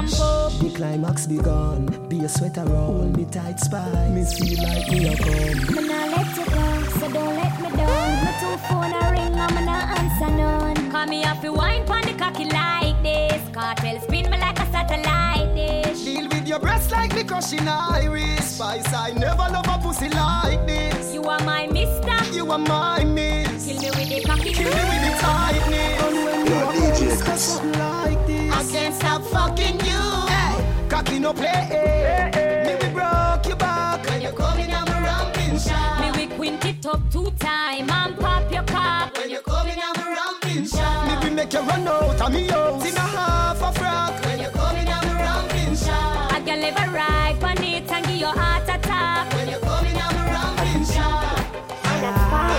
[0.08, 0.60] till me belly cramp.
[0.60, 2.08] The climax begun.
[2.08, 4.10] Be a sweater hold me tight spice.
[4.10, 5.74] Me feel like me a come.
[5.74, 8.24] Me nah let you go, so don't let me down.
[8.24, 10.90] My two phone a ring, I'm not answer none.
[10.90, 12.85] Call me up fi wine pon the cocky like
[13.16, 13.42] this.
[13.56, 16.04] Kartel spin me like a satellite dish.
[16.04, 18.44] Deal with your breast like because she Irish.
[18.56, 21.14] Spice, I never love a pussy like this.
[21.14, 22.18] You are my mister.
[22.36, 23.66] You are my miss.
[23.66, 24.52] Kill me with the cocky.
[24.52, 26.02] Kill me with the tightness.
[26.04, 28.52] And when you are DJ discuss something like this.
[28.58, 30.02] I can't stop fucking you.
[30.34, 31.60] Hey, cocky no play.
[31.72, 32.62] Hey, hey.
[32.66, 34.04] Me we broke your back.
[34.08, 36.00] When you're coming on my rumping shot.
[36.02, 39.16] Me we quint it up two time and pop your cock.
[39.16, 41.15] When you're coming on my rumping shot.
[41.36, 44.24] Me we make you run out of me house in a half a frock.
[44.24, 46.32] When you're coming on my rumping shot.
[46.32, 49.30] I can live a ride on it and give you heart attack.
[49.34, 51.36] When you're coming on my rumping shot.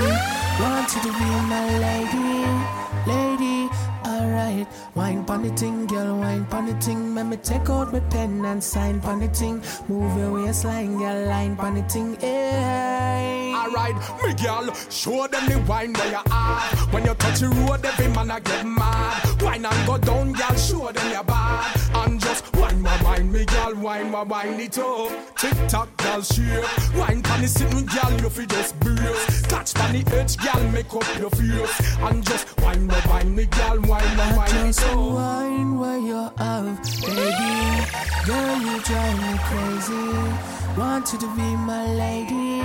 [0.61, 2.56] Want you to be my lady, lady.
[4.97, 7.15] Wine pon the ting, girl, wine pon the ting.
[7.15, 9.63] Let me take out my pen and sign pon ting.
[9.89, 12.17] Move your waistline, girl, line pon ting.
[12.19, 13.53] Hey.
[13.53, 13.55] Eh.
[13.55, 16.61] Alright, me girl, show them the wine where you are.
[16.93, 19.43] When you touch the road, every man a get mad.
[19.43, 21.79] Wine and go down, girl, show them your bad.
[21.95, 25.37] And just wine my wine, me girl, wine my wine it up.
[25.37, 26.65] Tick tock, girl, shake.
[26.97, 29.43] Wine pon the sitting, girl, you fi just brace.
[29.43, 31.97] Catch pon the edge, girl, make up your face.
[31.99, 34.86] And just wine my wine, me girl, wine my I wine it.
[34.95, 37.57] Wine where you have, baby.
[38.27, 40.47] Girl, you drive me crazy.
[40.77, 42.63] Want you to be my lady,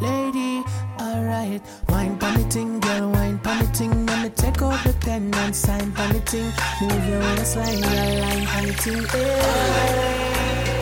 [0.00, 0.64] lady.
[1.00, 4.06] Alright, wine pon the ting, girl, wine pon the ting.
[4.06, 6.52] Let me take out the pen and sign the.
[6.80, 9.04] Move your waistline, girl, line pon the ting.
[9.04, 9.38] Hey.
[9.38, 10.34] Eh.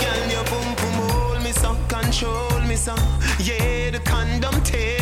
[0.02, 2.94] Girl, your boom boom hold me so, control me so.
[3.38, 5.01] Yeah, the condom tearing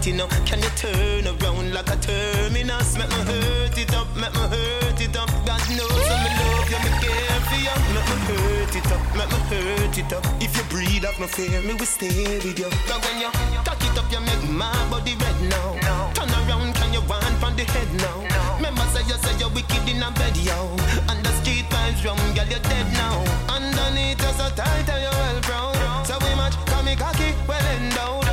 [0.00, 0.26] tight, you know.
[0.46, 2.96] Can you turn around like a terminus?
[2.96, 5.28] Make me hurt it up, make me hurt it up.
[5.46, 7.76] God knows I'm in love, you me care for you.
[7.94, 10.24] Make me hurt it up, make me hurt it up.
[10.40, 12.70] If you breathe up no fear, me will stay with you.
[12.88, 13.30] Cause when you
[13.64, 16.12] cock it up, you make my body red now.
[16.14, 18.56] Turn around, can you want from the head now?
[18.56, 20.76] Remember say you say you're wicked in a bed, yo.
[21.08, 23.24] And the street vibes rum, girl, you're dead now.
[23.48, 26.04] Underneath you're so tight you're well brown.
[26.04, 28.29] So we match, call me cocky, well endowed.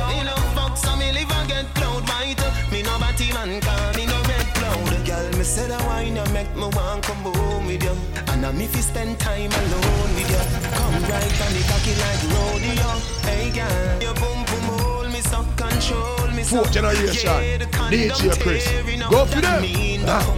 [5.58, 7.96] Girl, me say the wine you make me want come home with you.
[8.28, 10.44] And I'm if you spend time alone with you.
[10.78, 12.90] Come right on the cocky like rodeo.
[13.26, 16.56] Hey girl, your boom boom hold me so control me so.
[16.58, 17.30] Fourth generation.
[17.30, 18.64] Yeah, the condom DJ Chris.
[18.64, 19.10] tearing up.
[19.10, 19.62] Go for That them.
[19.62, 20.34] mean the Ah.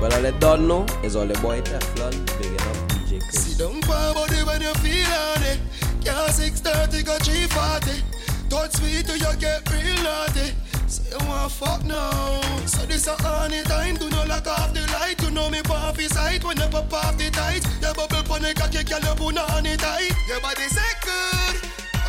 [0.00, 2.12] Well, all they don't know is all the boy Teflon.
[2.38, 3.44] Big it up, DJ Chris.
[3.44, 5.58] Sit down for body when you feel on it.
[6.02, 8.02] Yeah, 630 go 340.
[8.48, 10.54] Touch sweet till you get real naughty.
[10.88, 12.40] Say you want fuck now.
[12.64, 13.96] So this a honey time.
[13.96, 15.20] Do not lock off the light.
[15.22, 17.62] You know me pop his sight when you pop off the tight.
[17.82, 20.12] Your bubble pon the cocky, girl, you put on it tight.
[20.26, 21.56] Your body say good.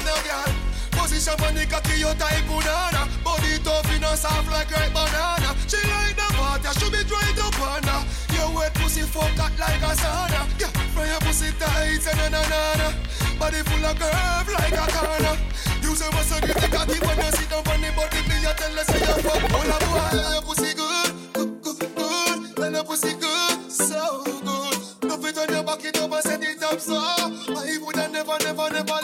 [0.06, 0.56] Now, girl.
[0.92, 3.04] Position pon the cocky, you type banana.
[3.24, 5.56] Body tough, you know soft like ripe banana.
[5.68, 8.08] She like the water, she be dry to banana.
[8.50, 10.42] Your wet pussy fuck hot like a sauna.
[10.60, 12.42] Yeah, from your pussy tight, say na na
[12.82, 12.90] na.
[13.38, 15.38] Body full of curve like a corner.
[15.86, 18.22] Use your muscle, get the cocky when you sit down on the body.
[18.26, 19.54] Me you tell us say you fuck.
[19.54, 22.56] All of boy, your pussy good, good, good, good.
[22.58, 24.78] Then your pussy good, so good.
[25.06, 26.98] Love it when you back it up and set it up so.
[26.98, 28.99] I woulda never, never, never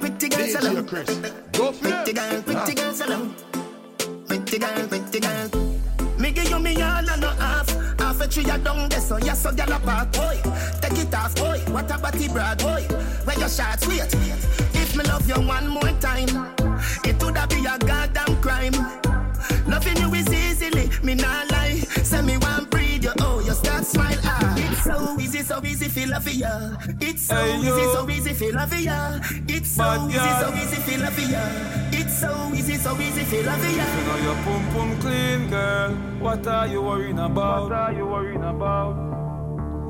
[0.00, 0.86] Pretty girl, pretty alone.
[0.86, 1.08] Chris.
[1.52, 2.82] Go for Pretty girl, pretty Ah.
[2.82, 3.34] girls alone.
[4.28, 5.48] Pretty girl, pretty girl.
[6.18, 7.68] Me give you me all and no half.
[8.00, 10.12] Half a tree a down there, so yes, so gyal apart.
[10.12, 10.38] Boy,
[10.80, 11.58] take it off, boy.
[11.72, 12.82] What a body brag, boy.
[13.24, 14.12] Where your shots, wait.
[14.74, 16.28] If me love you one more time,
[17.04, 18.74] it woulda be a goddamn crime.
[19.66, 21.50] Loving you is easily, me not
[24.86, 26.76] so easy, so easy, feel love ya.
[27.00, 29.18] It's so Hey, easy, so easy, feel love ya.
[29.48, 30.40] It's so Bad easy, girl.
[30.40, 31.44] so easy, feel love ya.
[31.92, 33.84] It's so easy, so easy, feel love ya.
[33.84, 35.90] You know your pum pum clean, girl.
[36.20, 37.62] What are you worrying about?
[37.64, 38.94] What are you worrying about?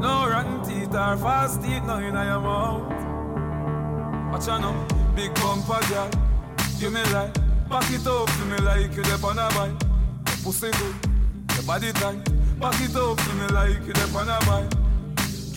[0.00, 2.92] No rotten teeth or fast teeth, no in your mouth.
[4.32, 6.10] Watch out now, big bumper, girl.
[6.78, 7.32] You me like,
[7.70, 9.72] back it up to me like you dep on a bike.
[10.28, 10.94] Your pussy good,
[11.54, 12.20] your body tight.
[12.60, 14.85] Back it up to me like you dep on a bike.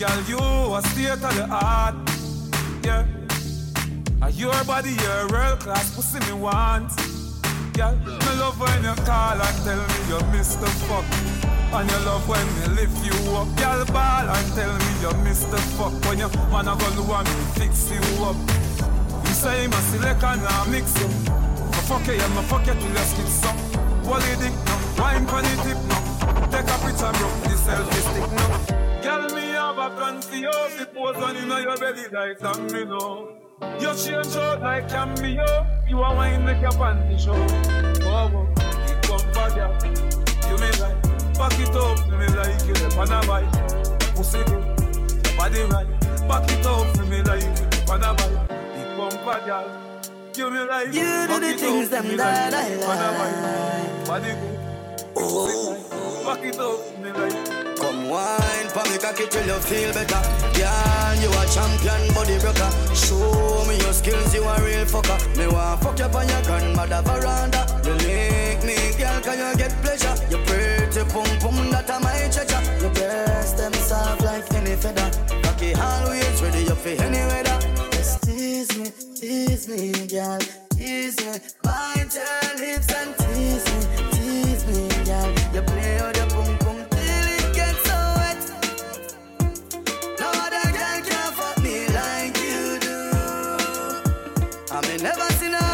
[0.00, 1.94] Girl, you a state of the art,
[2.82, 3.04] yeah.
[4.22, 6.88] And your body, your world class pussy me want.
[7.74, 11.04] Girl, me love when you call and tell me you miss the fuck.
[11.76, 13.52] And you love when me lift you up.
[13.60, 15.92] Girl, ball and tell me you miss the fuck.
[16.08, 18.36] When you man a go and me fix you up.
[19.28, 21.08] You say my select and I mix you.
[21.76, 23.56] I fuck you, yeah, me fuck you till your skin suck.
[24.08, 26.48] Wally dick now, wine pon the tip now.
[26.48, 27.28] Take a picture, bro.
[27.44, 28.79] This selfie stick, no.
[29.80, 30.50] Girl, me have a plan for you.
[30.78, 33.36] The pose on in your belly like that, me know.
[33.80, 35.66] You change out like cameo.
[35.88, 37.32] You are wine make your panty show.
[38.04, 38.46] Oh, oh.
[38.84, 39.72] It come for ya.
[40.48, 41.00] You me like.
[41.34, 42.66] Back it up, you me like.
[42.66, 43.50] You the pan a bite.
[44.14, 44.64] Pussy good.
[45.24, 45.88] Your body right.
[46.28, 47.42] Back it up, you me like.
[47.42, 48.36] You the pan a bite.
[48.76, 49.58] It come for ya.
[50.36, 50.86] You me like.
[50.88, 52.64] You do the it things up, them you that like.
[52.64, 54.06] I You the pan a bite.
[54.06, 54.58] Body good.
[55.16, 56.24] Oh.
[56.26, 57.59] Back it up, you me like.
[58.10, 60.20] Wine for me cocky till you feel better.
[60.58, 62.70] Girl, you a champion body broker.
[62.92, 65.14] Show me your skills, you a real fucker.
[65.36, 67.62] Me want fuck you on your grandmother veranda.
[67.84, 70.16] You lick me, girl, can you get pleasure?
[70.28, 72.62] You pretty pum pum, that a my treasure.
[72.82, 75.08] Your breast them soft like any feather.
[75.44, 77.58] Cocky always ready up for any weather.
[77.92, 80.40] Just tease me, tease me, girl,
[80.74, 81.38] tease me.
[81.62, 83.69] Bite your lips and tease
[95.40, 95.69] may never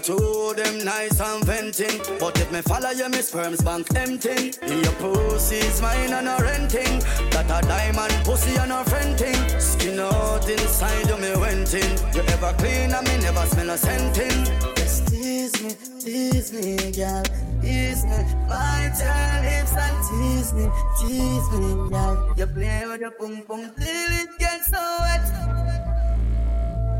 [0.00, 2.00] tattoo them nice and venting.
[2.18, 7.00] But if me follow you, me sperms bank empty Your pussy's mine and a renting.
[7.30, 12.22] That a diamond pussy and a friend thing Skin out inside you, me wenting You
[12.22, 14.44] ever clean and me never smell a scenting.
[14.76, 17.24] Just tease me, tease me, girl.
[17.60, 20.66] Tease me, bite your lips and tease me,
[20.98, 22.34] tease me, girl.
[22.36, 25.50] You play with your pum pum till it gets so wet.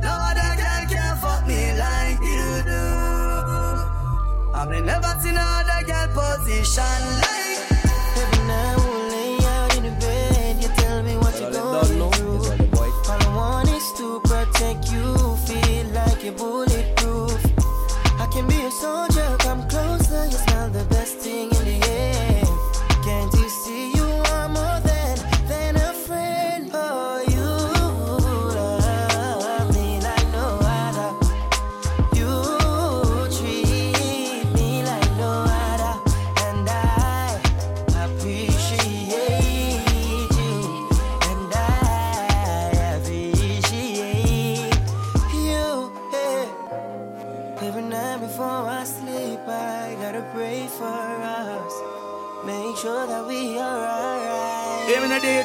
[0.03, 0.60] No other
[1.51, 2.87] me like you do.
[4.59, 7.61] I may never seen another girl position like.
[8.21, 12.43] Every night we'll lay out in the bed, you tell me what you're going through.
[13.11, 15.07] All I want is to protect you,
[15.47, 17.41] feel like you're bulletproof.
[18.23, 21.51] I can be a soldier, come closer, you smell the best thing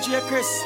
[0.06, 0.20] J.
[0.28, 0.62] Chris.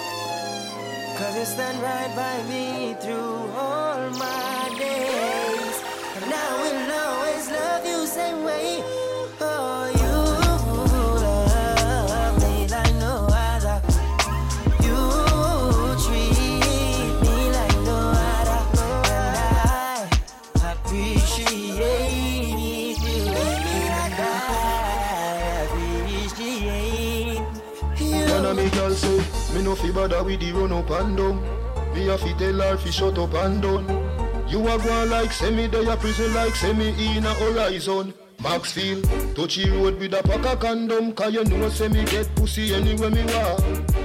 [1.18, 5.76] Cause you stand right by me through all my days.
[6.16, 8.99] And I will always love you same way.
[29.70, 31.38] No fi bother with the run up and down.
[31.94, 33.86] Me a fi tell her fi shut up and down.
[34.48, 38.14] You a go like semi day a prison like semi in a horizon.
[38.42, 39.04] Maxfield,
[39.36, 43.10] touchy road with a pack of condom Cause you know say me get pussy anywhere
[43.12, 43.60] me walk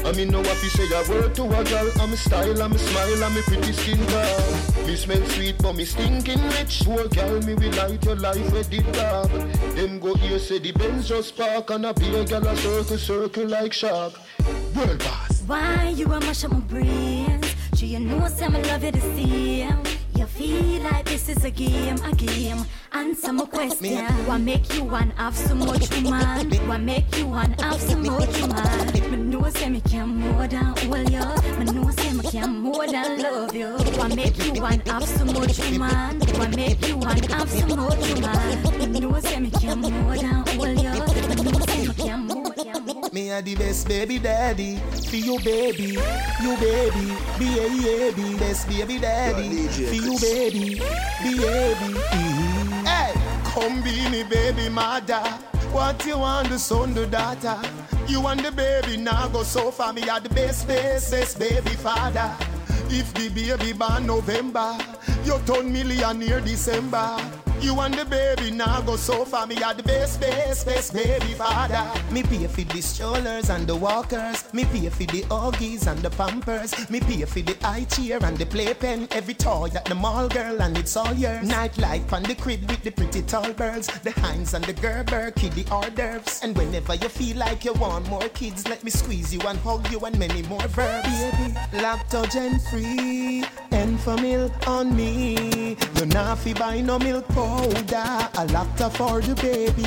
[0.05, 2.73] I mean no what fi say a word to a girl I'm a style, I'm
[2.73, 7.07] a smile, I'm a pretty skin girl Me smell sweet but me stinking rich Poor
[7.07, 9.31] girl, me will light your life with the dark
[9.77, 13.47] Them go here say the Benz just park And a a girl a circle, circle
[13.47, 14.15] like shark
[14.75, 17.55] World boss Why you a mash up my brains?
[17.77, 19.83] Sure you know some love you the same.
[20.17, 22.65] You feel like this is a game, a game.
[22.93, 24.07] Answer my question.
[24.27, 26.51] What make you want have so much woman?
[26.67, 29.11] What make you want have so much woman?
[29.11, 31.27] Me know say me can more than hold you.
[31.59, 33.77] Me know say me can more than love you.
[33.99, 36.21] What make you want have so much woman?
[36.39, 38.93] What make you want have so much woman?
[38.93, 41.04] Me know say me can more than hold you.
[43.15, 44.75] Me a the best baby daddy
[45.09, 45.97] for you baby,
[46.43, 50.81] you baby, baby, best baby daddy for you baby,
[51.23, 52.01] baby.
[52.85, 53.13] Hey,
[53.45, 55.23] come be me baby mother.
[55.71, 57.57] What you want the son the daughter?
[58.09, 59.93] You and the baby now go so far.
[59.93, 62.35] Me a the best best best baby father.
[62.91, 64.77] If the baby born November,
[65.25, 67.17] You turn millionaire December.
[67.65, 69.47] You and the baby now go so far.
[69.47, 71.83] Me are the best, best, best baby father.
[72.13, 74.53] Me pay for the strollers and the walkers.
[74.53, 76.91] Me pay for the Huggies and the Pampers.
[76.91, 79.09] Me pay for the high chair and the playpen.
[79.13, 81.49] Every toy at the mall, girl, and it's all yours.
[81.49, 83.87] Night light on the crib with the pretty tall birds.
[84.01, 86.41] The Heinz and the Gerber, kiddie hors d'oeuvres.
[86.43, 89.91] And whenever you feel like you want more kids, let me squeeze you and hug
[89.91, 91.09] you and many more verbs.
[91.09, 95.77] Baby, lactogen free and for milk on me.
[95.97, 98.29] You're not fi buy no milk powder.
[98.41, 99.85] A lacto for the baby.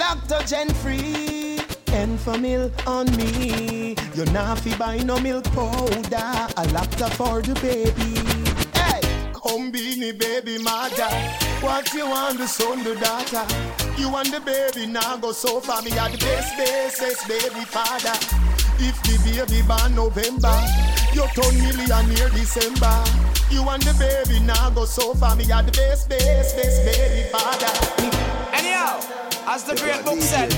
[0.00, 1.60] Lactogen free
[1.92, 3.96] and for milk on me.
[4.14, 6.32] You not fi buy no milk powder.
[6.60, 8.12] A lacto for the baby.
[8.80, 9.00] Hey,
[9.32, 11.10] come be me baby mother.
[11.60, 13.44] What you want the son, the daughter?
[14.00, 15.82] You and the baby now go so far.
[15.82, 18.16] Me are the best, best, best baby father.
[18.78, 20.52] If the baby born November,
[21.12, 23.04] you turn millionaire December.
[23.50, 25.34] You and the baby now go so far.
[25.36, 27.72] Me are the best, best, best baby father.
[28.52, 29.00] Anyhow,
[29.46, 30.50] as the great book said,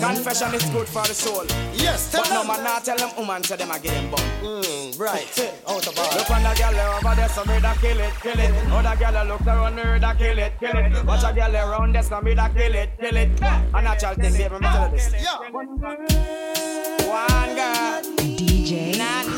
[0.00, 1.44] confession is good for the soul.
[1.74, 4.20] Yes, tell but no man not tell them woman so them I get them bun.
[4.42, 8.14] Mm, right, out of Look on the girl over there, so me da kill it,
[8.20, 8.52] kill it.
[8.72, 11.04] Other girl look around her, da kill it, kill it.
[11.04, 13.30] Watch a girl around there, so me da kill it, kill it.
[13.40, 15.12] A natural thing, baby, me tell you this.
[17.06, 19.35] One girl, DJ, not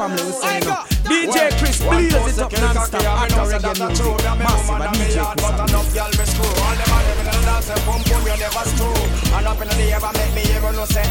[0.00, 0.88] family was saying up.
[1.04, 3.04] DJ Chris, please it up non-stop.
[3.04, 4.40] After reggae music.
[4.40, 5.44] Massive, a DJ Chris.
[5.44, 8.22] But enough girl me screw All them a living in the dance and pum pum
[8.24, 8.96] you never screw
[9.36, 11.04] And up in the air make me even no say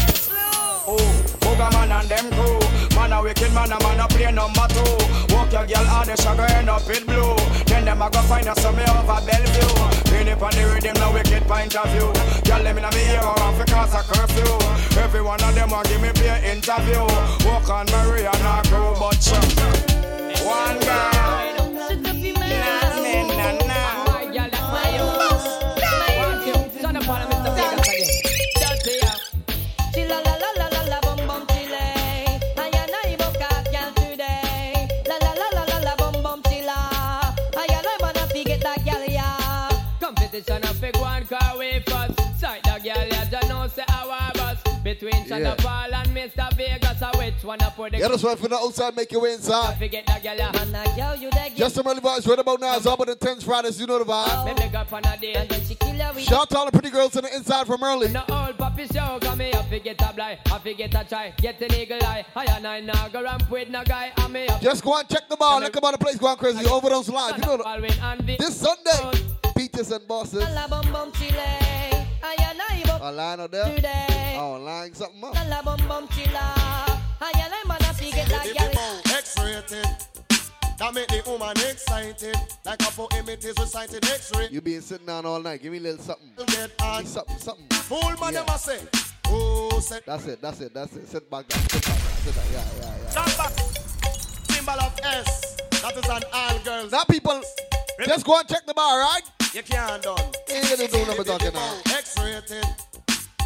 [0.89, 0.97] Oh,
[1.41, 2.59] Booga man and them crew
[2.95, 4.91] Man a wicked man a man a play number two
[5.35, 7.38] Walk your girl on the sugar end up in blue
[7.89, 9.73] them a go find us some over Bellevue.
[10.09, 12.09] Pin it on the rhythm no wicked point of view.
[12.45, 15.01] Girl them in a me ear off because of curfew.
[15.01, 17.01] Every one of them a give me play interview.
[17.45, 19.17] Walk on Maria her crew but
[20.45, 21.48] One girl
[44.99, 45.55] Between Yeah.
[45.55, 46.53] Shonda Paul and Mr.
[46.57, 49.21] Vegas, I which one I put the Yeah, that's right from the outside, make your
[49.21, 49.77] way inside.
[49.77, 50.51] Forget that girl, ya.
[50.51, 52.75] Girl, you Just some early vibes right about now.
[52.75, 54.45] It's all about the Intense Fridays, you know the vibe.
[54.45, 55.33] Me big up on a day.
[55.35, 57.33] And then she kill her with Shout out to all the pretty girls on the
[57.33, 58.09] inside from early.
[58.09, 61.73] No old puppy show, come here, forget a blind, I forget a try, get an
[61.75, 62.25] eagle eye.
[62.35, 64.59] I and I now go ramp with no guy, I'm me up.
[64.59, 65.61] Just go and check the bar.
[65.61, 66.65] Look about the place going crazy.
[66.65, 67.37] Overdose live.
[67.37, 69.17] You know the, this Sunday.
[69.55, 70.43] Peaches and bosses.
[72.21, 72.49] La bum bum chile.
[72.51, 73.75] I and I bum Online out there.
[73.75, 74.35] today.
[74.37, 75.33] Oh, online something up.
[75.49, 76.53] La bum bum chila.
[77.21, 79.15] I and I man a forget that girl.
[79.17, 79.87] X-rated.
[80.77, 82.35] That make the woman excited.
[82.65, 84.51] Like a poem it is recited X-rated.
[84.53, 85.61] You been sitting down all night.
[85.61, 86.29] Give me a little something.
[86.47, 87.05] Get on.
[87.05, 87.67] Something, something.
[87.69, 88.43] Fool man Yeah.
[88.45, 88.79] never say.
[89.27, 89.99] Oh, say.
[90.05, 91.07] That's it, that's it, that's it.
[91.07, 91.61] Sit back down.
[91.69, 92.17] Sit back down.
[92.23, 92.45] Sit back.
[92.51, 93.09] Yeah, yeah, yeah.
[93.09, 93.51] Stand back.
[94.51, 95.55] Symbol of S.
[95.81, 96.91] That is an all girls.
[96.91, 97.41] Now, people,
[98.05, 99.21] just go and check the bar, right?
[99.51, 100.17] You can't done.
[100.47, 101.75] You don't know what I'm talking now.
[101.97, 102.65] X-rated.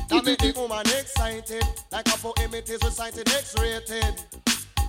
[0.10, 1.64] That make the woman excited.
[1.94, 4.22] Like a poem it is recited X-rated.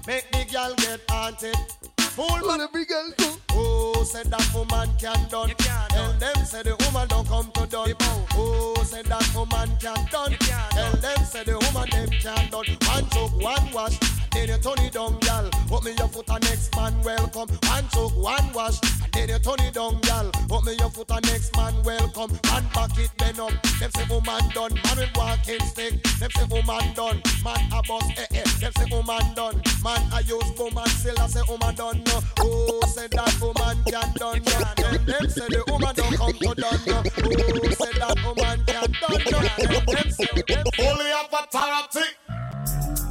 [0.09, 1.57] Make the girl get haunted.
[2.01, 2.63] Fool man.
[2.63, 3.64] Every girl too.
[3.87, 5.53] Oh, said that woman can done.
[5.91, 7.93] Tell them say the woman don't come to done.
[8.33, 10.33] Oh, said that woman can done.
[10.71, 12.65] Tell them say the woman them can done.
[12.89, 13.99] One choke, one wash.
[14.33, 15.21] Then you turn it down.
[15.69, 17.49] Put me your foot on next man welcome.
[17.69, 18.81] One choke, one wash.
[19.13, 20.01] Then you turn it down.
[20.49, 22.31] Put me your foot on next man welcome.
[22.51, 23.53] One pocket bend up.
[23.79, 24.75] Them say woman done.
[24.75, 26.03] Man with walking stick.
[26.19, 27.21] Them say woman done.
[27.45, 28.45] Man a bus eh eh.
[28.61, 29.61] Them say woman done.
[29.85, 32.03] Man a use woman still I say woman done.
[32.07, 32.21] No.
[32.41, 34.43] Oh, say that woman can done.
[34.45, 34.75] Yeah.
[34.75, 36.81] Them, them say the woman don't come to done.
[36.87, 36.97] No.
[36.97, 39.23] Oh, say that woman can done.
[39.31, 39.39] No.
[39.59, 42.07] Them, them say them Only have authority.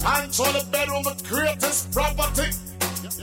[0.03, 2.51] Control the bedroom with greatest property.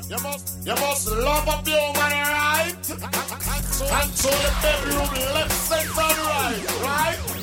[0.08, 2.74] You must, you must love up your woman right.
[2.82, 7.40] Control the bedroom left, center, and right, right?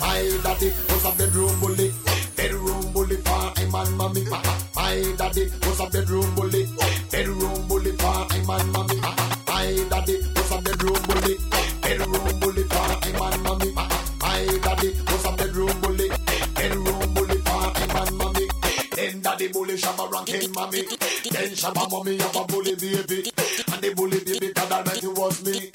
[0.00, 1.92] My daddy was a bedroom bully.
[2.36, 4.24] Bedroom bully for him and mommy.
[4.74, 6.43] My daddy was a bedroom bully.
[10.04, 11.36] Daddy was a bedroom bully.
[11.80, 13.72] Bedroom bully him and mommy.
[13.72, 16.08] My daddy was a bedroom bully.
[16.54, 18.48] Bedroom bully him and mommy.
[18.96, 20.82] Then daddy bully shabba ranking mommy.
[21.30, 23.30] Then Shabba mommy have a bully baby.
[23.72, 25.70] And the bully baby God Almighty was me.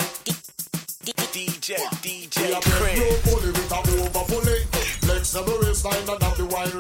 [1.30, 4.60] DJ, DJ We a bedroom bully with a over bully.
[5.02, 6.79] Flexible waistline and have the wine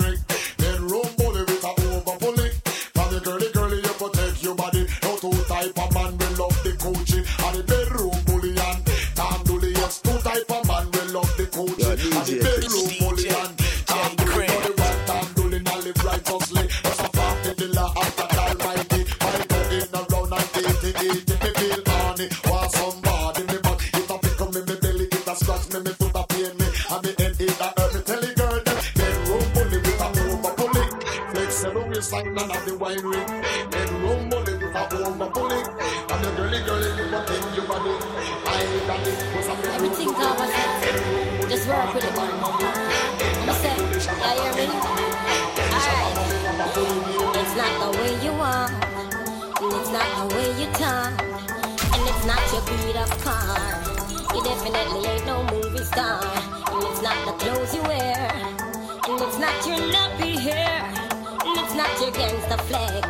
[62.19, 63.07] your gangsta flex.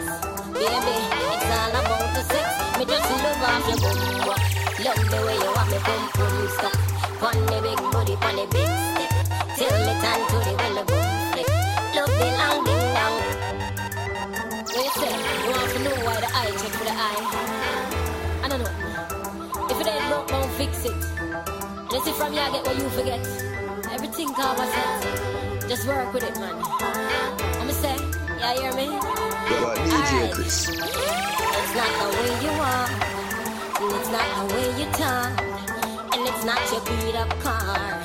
[0.54, 0.96] Baby,
[1.34, 2.50] it's all about the sex.
[2.78, 4.00] Me just love off your boom.
[4.86, 6.76] Love the way you want me boom boom stuck.
[7.20, 9.12] Pon the big booty, pon the big stick.
[9.58, 11.50] Till me turn to the when the boom flick.
[11.96, 13.18] Love the long ding dong.
[14.76, 15.16] You say?
[15.44, 17.22] You want to know why the eye check for the eye?
[18.44, 18.76] I don't know.
[19.72, 20.98] If it ain't broke, don't fix it.
[21.92, 23.22] You see from here, I get what you forget.
[23.92, 25.68] Everything cover set.
[25.68, 26.69] Just work with it, man.
[28.42, 28.86] I'ma say, yeah, you hear me?
[29.50, 30.70] Yo, DJ Chris.
[30.70, 32.92] It's not the way you walk,
[33.82, 35.34] and it's not the way you talk,
[36.14, 38.00] and it's not your beat up car.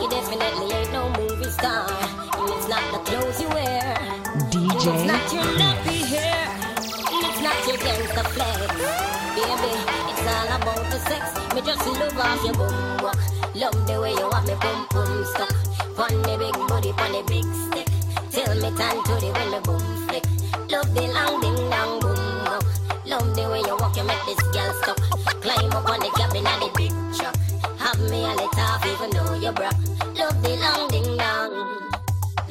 [0.00, 3.96] You definitely ain't no movie star, and it's not the clothes you wear.
[3.98, 8.66] And it's not your nappy hair, and it's not your gangsta flex.
[9.36, 9.72] Baby,
[10.10, 11.54] it's all about the sex.
[11.54, 13.18] Me just love off your boom walk.
[13.54, 15.54] Love the way you want me boom boom stuck.
[15.96, 17.85] Pon the big booty, pon the big stick.
[18.36, 20.24] Till me turn to the when the boom flick.
[20.68, 22.60] Love the long ding dong boom go.
[23.06, 25.00] Love the way you walk, you make this girl stop.
[25.40, 27.34] Climb up on the cabin of the big truck.
[27.80, 29.80] Have me a let off even though you're broke.
[30.20, 31.52] Love the long ding dong.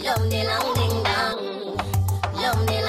[0.02, 1.38] Love the long ding dong.
[2.34, 2.85] Love the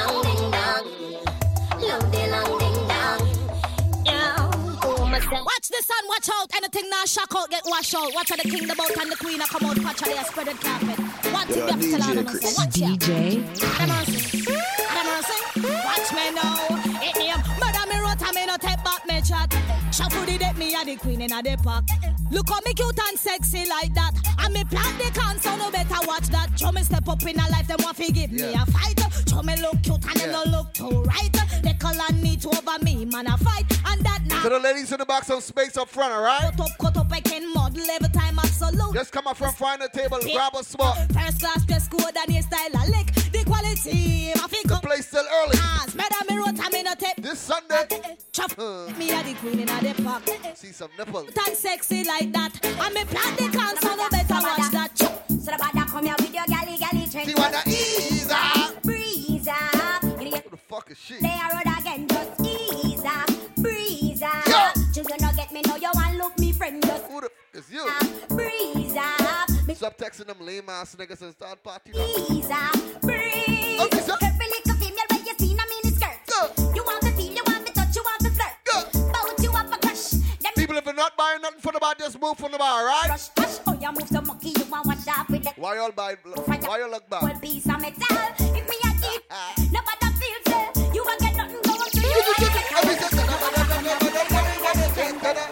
[5.17, 5.45] My son.
[5.45, 6.51] Watch the sun, watch out.
[6.57, 8.13] Anything now shock out, get washed out.
[8.13, 10.19] Watch how the king, the boat, and the queen are come out, patch how they
[10.19, 10.99] are spreaded carpet.
[11.33, 12.59] One thing you have to tell all of us.
[12.59, 12.89] Watch ya.
[12.89, 14.53] Have mercy.
[14.85, 15.39] Have mercy.
[15.89, 16.57] Watch me now.
[17.01, 19.66] It name murder me rota me no take back me chat.
[19.97, 21.85] Shuffle the me a the queen in a the park.
[22.31, 24.13] Look how me cute and sexy like that.
[24.41, 26.51] And me plant the can so no better watch that.
[26.59, 28.63] Show me step up in a life them want to give me Yeah.
[28.63, 29.01] a fight.
[29.29, 30.45] Show me look cute and them Yeah.
[30.45, 31.31] no look too right.
[31.63, 34.43] They call on me to over me man a fight and that now.
[34.43, 36.41] So the ladies in the back, some space up front, alright?
[36.43, 38.93] Cut up, cut up, I can model every time absolute.
[38.93, 40.97] Just come up front, find a table, grab a spot.
[41.13, 43.07] First class dress code and your style a lick.
[43.33, 44.77] The quality, my figure.
[44.77, 45.57] The place still early.
[45.59, 47.17] Ah, Murder me wrote a me no tape.
[47.17, 47.87] This Sunday.
[48.33, 48.87] Chop uh.
[48.99, 50.23] me a the queen in a the park.
[50.55, 51.31] See some nipples.
[51.35, 52.53] Tan sexy like that.
[52.65, 54.99] And me plant the can so no better watch that.
[54.99, 57.29] So the bad come here with your galley galley trick.
[57.29, 58.83] She wanna ease up.
[58.83, 60.03] Breeze up.
[60.21, 61.19] You get Who the fuck is she?
[61.21, 63.31] They are road again, just ease up.
[63.57, 64.75] Breeze up.
[64.93, 67.71] Children don't get me know you want look me friend just Who the f- is
[67.71, 67.89] you?
[68.29, 69.51] breeze up.
[69.77, 71.93] Stop texting them lame ass niggas and start party.
[71.93, 73.01] Breeze up.
[73.03, 73.81] Breeze.
[73.81, 74.26] Okay,
[80.97, 83.09] not buying nothing from the bar, just move from the bar, right?
[83.11, 83.59] rush, rush.
[83.67, 86.17] Oh, you move so monkey, you want with the Why y'all buy?
[86.47, 87.43] Why y'all look Well, back?
[87.43, 88.17] piece of metal.
[88.39, 89.23] If me a keep,
[89.73, 90.95] nobody feels it.
[90.95, 92.07] You won't get nothing going to you.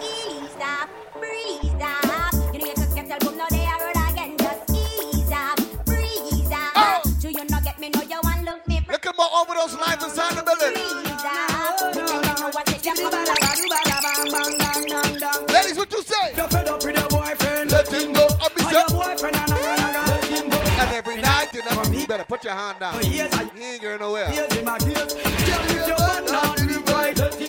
[0.02, 2.32] Ease up, breathe up.
[2.52, 4.36] You know you just get now they are again.
[4.38, 7.02] Just ease up, breathe up.
[7.20, 7.90] Do you not get me?
[8.08, 8.80] You want look me.
[8.90, 10.02] Look at my over those lines
[15.84, 16.32] what you say?
[16.36, 17.70] You're fed up with your boyfriend.
[17.70, 18.26] Let him go.
[18.40, 20.58] I'll be Oh, your boyfriend, naga, let him go.
[20.58, 23.02] And every night, you know, you better put your hand down.
[23.02, 24.26] He ain't going nowhere.
[24.28, 25.14] Here's in my tears.
[25.14, 26.60] Girl, if your man not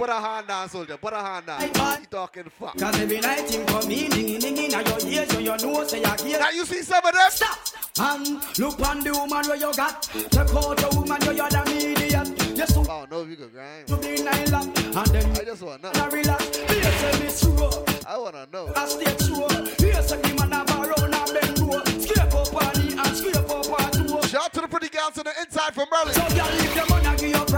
[0.05, 0.97] Put a hand down, soldier.
[0.97, 1.61] Put a hand down.
[1.61, 2.77] He talking fuck.
[2.77, 5.99] Cause every night him come in, ding, ding, in your ears, so you know, say
[5.99, 6.37] you're here.
[6.39, 7.31] Now you see some of them?
[7.31, 7.57] Stop!
[7.97, 10.03] And look on the woman where you got.
[10.03, 12.55] Check out the woman where you're the median.
[12.55, 13.87] Yes, so Oh, no, we could grind.
[13.87, 14.69] to be nylon.
[14.77, 16.55] And then I just want to I relax.
[16.55, 18.05] Here say me true.
[18.05, 18.73] I want to know.
[18.75, 19.49] I stay true.
[19.81, 21.81] Here say me man have a round and bend low.
[21.97, 24.27] Scrape up on the and scrape up on the two.
[24.27, 26.13] Shout out to the pretty girls on the inside from Berlin.
[26.13, 27.54] So girl, if your a give you problem.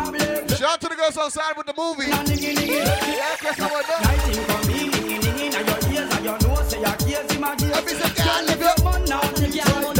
[0.58, 2.10] Shout out to the girls outside with the movie.
[2.10, 3.86] Yeah, Chris, how about
[9.48, 9.97] She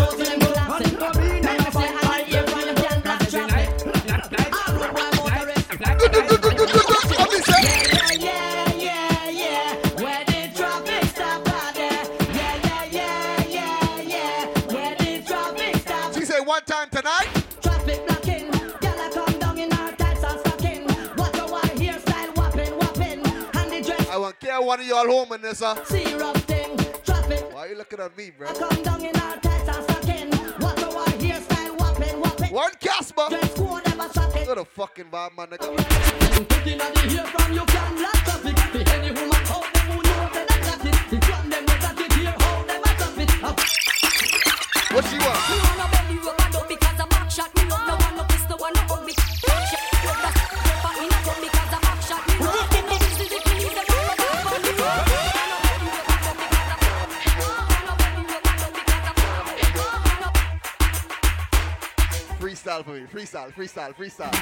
[24.68, 25.82] one of y'all home in this, huh?
[25.86, 26.76] syrup thing.
[27.06, 28.52] Traffic Why you looking at me, bro?
[28.52, 30.30] come down in her tights and stocking.
[30.60, 30.88] What a
[31.24, 32.54] hairstyle, whopping, whopping.
[32.54, 33.28] One Casper.
[33.30, 34.10] Dress code never.
[34.10, 35.48] What a fucking vibe, man.
[35.48, 35.72] nigga.
[35.72, 38.56] Looking at the hair from you can traffic.
[38.74, 40.96] The any woman out there who know that I got it.
[41.12, 43.32] The from them got it here, how them a drop it.
[44.94, 45.40] What she want?
[45.48, 45.97] Wanna belly
[62.68, 63.02] Freestyle for me.
[63.08, 64.34] Freestyle, freestyle, freestyle.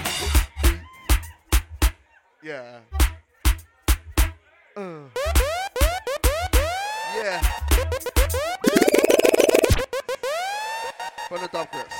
[2.41, 2.79] Yeah.
[4.75, 5.03] Uh.
[7.15, 7.39] Yeah.
[11.29, 11.93] From the top, Chris.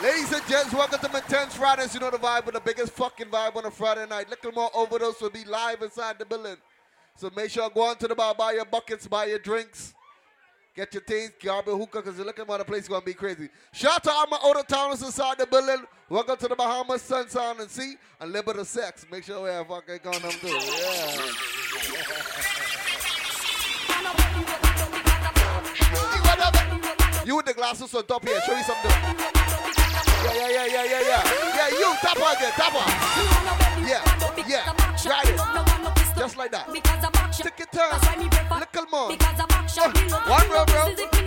[0.00, 1.94] Ladies and gents, welcome to Intense Fridays.
[1.94, 4.30] You know the vibe with the biggest fucking vibe on a Friday night.
[4.30, 6.58] Little more overdose will be live inside the building.
[7.16, 9.94] So make sure you go on to the bar, buy your buckets, buy your drinks.
[10.74, 13.12] Get your things, grab your hookah, because you're looking at the place going to be
[13.12, 13.50] crazy.
[13.72, 15.84] Shout out to all my older towners inside the building.
[16.08, 19.04] Welcome to the Bahamas, Sun, Sound, and Sea, and Liberty Sex.
[19.12, 20.48] Make sure we have fucking on too.
[20.48, 21.26] Yeah.
[27.24, 28.40] You with the glasses on top here.
[28.44, 28.90] Show me something.
[28.90, 31.22] Yeah, yeah, yeah, yeah, yeah, yeah.
[31.54, 32.88] Yeah, you, tap on again, tap on.
[33.86, 34.02] Yeah,
[34.48, 34.72] yeah.
[35.08, 36.18] Right it.
[36.18, 36.66] Just like that.
[37.32, 37.92] Take your turn.
[38.58, 39.31] Little more.
[39.82, 41.21] One row, bro.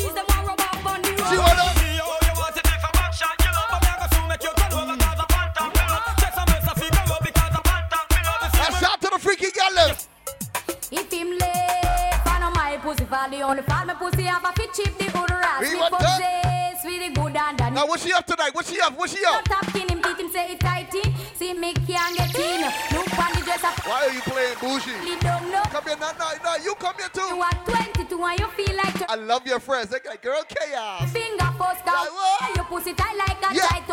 [29.25, 29.89] Love your friends.
[29.89, 31.11] They like, girl, chaos.
[31.11, 32.07] finger first down.
[32.55, 33.87] Your pussy tight like a Yeah, tight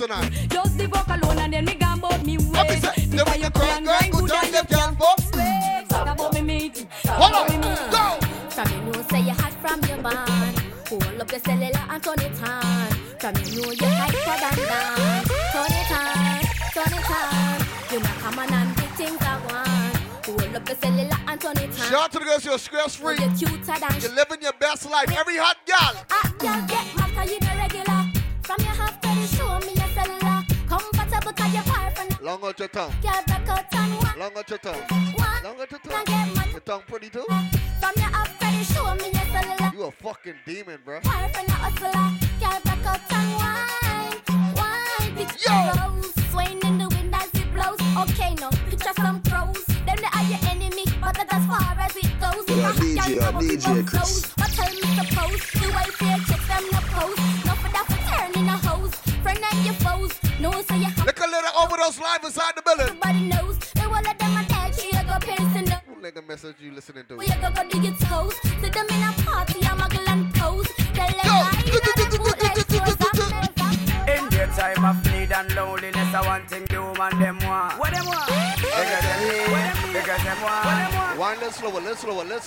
[0.00, 0.32] tonight.
[0.48, 2.80] just the fuck alone and then me about me way.
[2.80, 2.96] Because
[3.42, 5.88] you grind, grind, good and you can fuck.
[5.88, 6.88] Talk about me meeting.
[7.06, 8.26] Hold on, go.
[8.48, 10.58] From you know say you hot from your band.
[10.88, 12.90] Hold up your cellular and turn it on.
[13.20, 15.28] From you know you hyper than dance.
[15.52, 16.40] Turn it on,
[16.74, 17.60] turn it on.
[17.92, 19.80] You not come on and the things I want.
[20.24, 21.76] Hold up your cellular and turn it on.
[21.76, 23.16] Shout out to the girls you're stress free.
[23.18, 25.12] You're cuter than You're living your best life.
[25.18, 25.58] Every hot
[32.80, 33.39] Long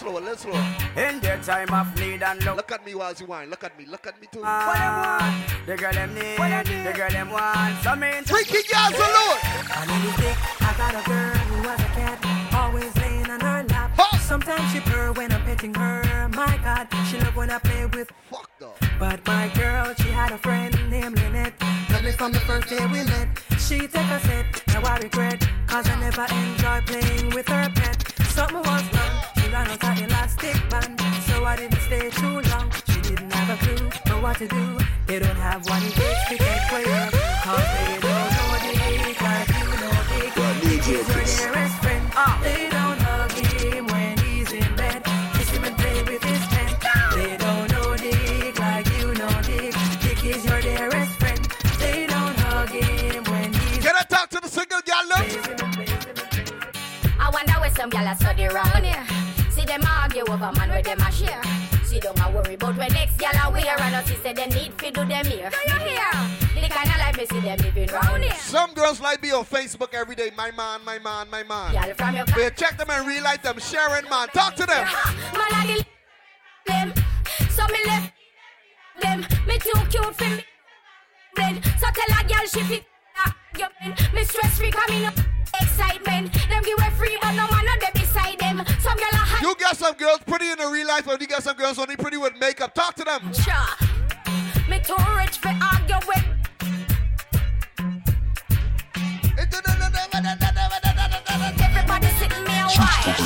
[0.03, 0.65] slower, let's slower.
[0.97, 2.57] In their time of need and loneliness.
[2.57, 3.49] Look at me while you wine.
[3.49, 4.41] Look at me, look at me too.
[4.43, 5.67] Ah, what them want?
[5.67, 7.83] The girl them need, the girl them want.
[7.83, 9.39] Some in Freaky girls alone.
[9.73, 10.37] I need a dick.
[10.61, 12.17] I got a girl who was a cat,
[12.53, 13.89] always laying on her lap.
[14.19, 16.29] Sometimes she purr when I'm petting her.
[16.29, 18.11] My God, she love when I play with.
[18.29, 18.73] Fuck though.
[18.99, 21.53] But my girl, she had a friend named Lynette.
[21.91, 23.27] Love me from the first day we met.
[23.59, 25.47] She take a sip, now I regret.
[25.67, 27.97] Cause I never enjoy playing with her pet.
[28.29, 29.13] Something was wrong,
[29.53, 30.99] she ran out of elastic band.
[31.27, 32.71] So I didn't stay too long.
[32.89, 34.77] She didn't have a clue for what to do.
[35.05, 37.13] They don't have what it takes to take way up.
[37.43, 40.33] Cause they don't know Dick like you know Dick.
[40.63, 42.05] Dick is your dearest friend.
[42.15, 42.39] Ah.
[42.41, 45.03] They don't hug him when he's in bed.
[45.35, 46.71] Kiss him and play with his pen.
[47.15, 49.75] They don't know Dick like you know Dick.
[50.01, 51.41] Dick is your dearest friend.
[51.79, 55.05] They don't hug him when he's Can I talk to the single gal?
[55.05, 55.25] look?
[57.19, 59.32] I wonder where some gyal a study round here.
[59.63, 61.41] See them argue over man where them a share.
[61.85, 63.79] See don't a worry about when next gyal a wear.
[63.79, 65.49] And us say they need fi do them here.
[65.49, 66.11] Do you hear?
[66.61, 68.33] The kind of life me see them living round here.
[68.33, 70.31] Some girls like be on Facebook every day.
[70.35, 71.73] My man, my man, my man.
[71.73, 74.27] Gyal from your We check them and realize them sharing, man.
[74.33, 74.85] Talk to them.
[75.33, 75.85] Man a the
[76.65, 76.93] them.
[77.49, 78.11] So me left
[79.01, 79.19] them.
[79.47, 80.43] Me too cute for me.
[81.37, 82.83] Then so tell a gyal she fit.
[83.15, 84.13] argument.
[84.13, 85.13] Me stress free coming up.
[85.61, 86.33] Excitement.
[86.49, 88.02] Them give away free, but no man not there beside
[88.63, 88.79] them.
[88.79, 89.41] Some gyal a hot.
[89.41, 91.95] You got some girls pretty in the real life, but you got some girls only
[91.95, 92.73] pretty with makeup.
[92.73, 93.33] Talk to them.
[93.33, 93.53] Sure.
[94.69, 96.23] Me too rich for argue with.
[101.61, 103.22] Everybody sitting me a.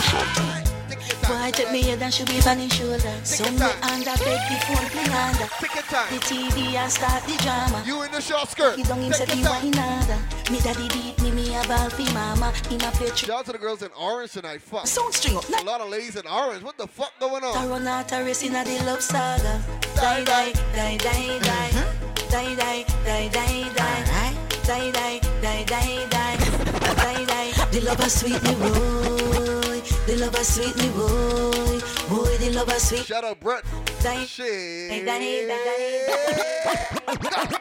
[1.27, 3.13] Boy, take me head and should be on his shoulder.
[3.23, 5.47] Some me under bed before me under.
[6.07, 7.83] The TV and start the drama.
[7.85, 8.77] You in the short skirt.
[8.77, 10.17] He don't him say he wine nada.
[10.49, 12.53] Me daddy beat me, me a ball mama.
[12.69, 14.61] Him a play Shout out to the girls in orange tonight.
[14.61, 14.87] Fuck.
[14.87, 15.43] Sound string up.
[15.49, 16.63] A lot of ladies in orange.
[16.63, 17.69] What the fuck going To on?
[17.69, 19.61] run out a race in a the love saga.
[19.95, 21.71] Die, die, die, die, die.
[22.29, 23.05] Die, die, mm-hmm.
[23.05, 24.33] die, die, die.
[24.65, 26.37] Die, die, die, die, die.
[26.95, 27.71] Die, die.
[27.71, 29.66] The lover sweet me boy.
[30.05, 31.79] The lover sweet me boy.
[32.09, 33.05] Boy, the lover sweet.
[33.05, 33.63] Shout out Brett.
[34.27, 35.07] Shit.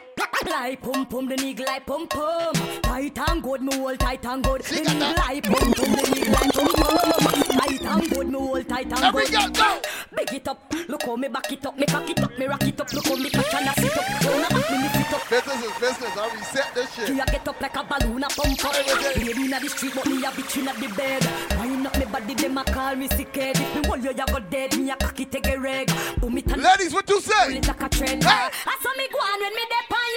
[0.45, 2.53] Like pum pum, the nigga like pum pum.
[2.81, 4.61] Tight and good, me hold tight and good.
[4.61, 7.59] The nigga like pum pum, the nigga like pum pum.
[7.59, 9.87] Tight and good, me hold tight and good.
[10.15, 12.63] Big it up, look how me back it up, me cock it up, me rock
[12.63, 14.21] it up, look how me catch and I sit up.
[14.21, 15.29] Don't act me lift it up.
[15.29, 16.17] Business is business.
[16.17, 17.09] I reset this shit.
[17.09, 18.73] You a get up like a balloon a pump up.
[19.17, 21.23] Lady inna the street, but me a bitch inna the bed.
[21.59, 23.57] Wind up me body, them a call me sick head.
[23.59, 24.77] If me hold you, you go dead.
[24.77, 25.91] Me a cocky take a reg.
[26.19, 27.59] Boom it and Ladies, what you say?
[27.59, 28.23] Like a trend.
[28.23, 28.69] I go the.
[28.69, 30.16] I saw me go on when me dep on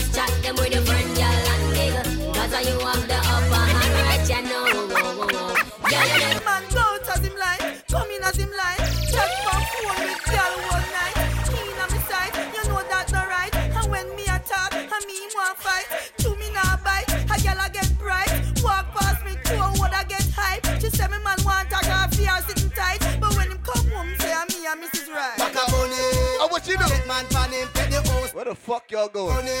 [28.71, 29.35] fuck y'all going?
[29.35, 29.51] Bunny,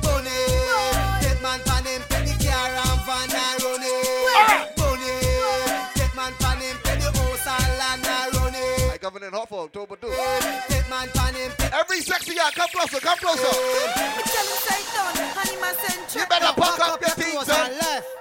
[0.00, 0.40] bunny.
[1.20, 4.72] Get man pan him, pet the car and van and run it.
[4.72, 5.12] Bunny,
[5.92, 8.88] get man pan him, pet the house and land and run it.
[8.88, 10.08] Like Governor Hot for October 2.
[10.08, 13.52] Get man pan him, Every sexy guy, come closer, come closer.
[14.16, 17.44] Me tell him say done, and him a send You better pack up your things,
[17.44, 17.68] son.
[17.68, 18.11] Me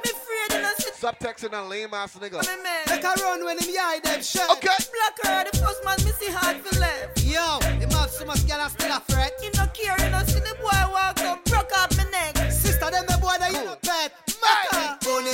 [1.02, 2.46] Stop texting that lame ass nigga.
[2.46, 2.86] me man.
[2.86, 4.46] Make a run when him eye them shut.
[4.52, 4.70] Okay.
[4.70, 7.26] Black her the first man me see hard for left.
[7.26, 9.34] Yo, him have so much girl and still a fret.
[9.42, 12.38] He no care, he no see the boy walk up, broke up me neck.
[12.54, 14.14] Sister, them the boy that you no pet.
[14.46, 15.02] Maka.
[15.02, 15.34] Bunny,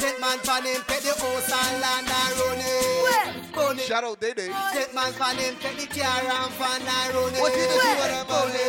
[0.00, 3.52] take man pan him, pet the house and land and run it.
[3.52, 3.84] Bunny.
[3.84, 4.48] Shout out Day Day.
[4.72, 7.40] Take man pan him, pet the car and van and run it.
[7.44, 8.64] What you do with them, Bunny,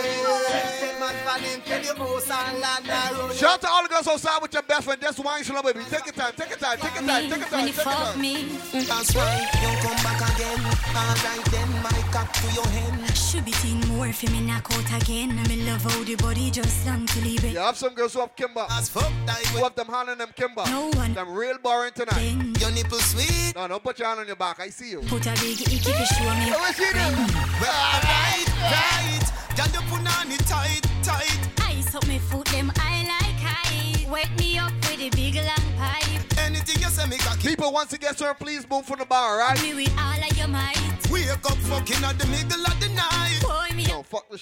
[0.76, 3.38] take man pan him, pet the house and land and run it.
[3.38, 5.02] Shout out to all the girls outside with your best friend.
[5.02, 5.80] Just wine slow, baby.
[5.90, 8.22] Take your time, take your time, take your time, take your time, take your time.
[8.22, 8.44] me.
[8.72, 10.60] That's why you come back again.
[10.96, 13.18] Alright then, my cock to your hand.
[13.18, 15.40] Should be seen more for me knock out again.
[15.40, 17.54] I me love how the body just long to leave it.
[17.54, 18.62] You have some girls who have Kimber.
[18.62, 20.66] Who have them hand on them Kimber.
[20.68, 21.14] No one.
[21.14, 22.60] Them real boring tonight.
[22.60, 23.54] Your nipple sweet.
[23.56, 24.60] No, don't put your hand on your back.
[24.60, 25.00] I see you.
[25.02, 26.52] Put a big icky to show me.
[26.54, 27.00] Oh, what you do?
[27.62, 29.32] Well, alright, right.
[29.56, 31.38] Girl, you put on it tight, tight.
[31.68, 34.10] Ice up me foot, them I like high.
[34.10, 36.38] Wake me up with a big long pipe.
[36.38, 37.50] Anything you say, me cocky.
[37.50, 39.62] People, once you get served, please move from the bar, right?
[39.62, 40.78] Me with all of your might.
[41.10, 42.90] Wake up fucking at the middle of the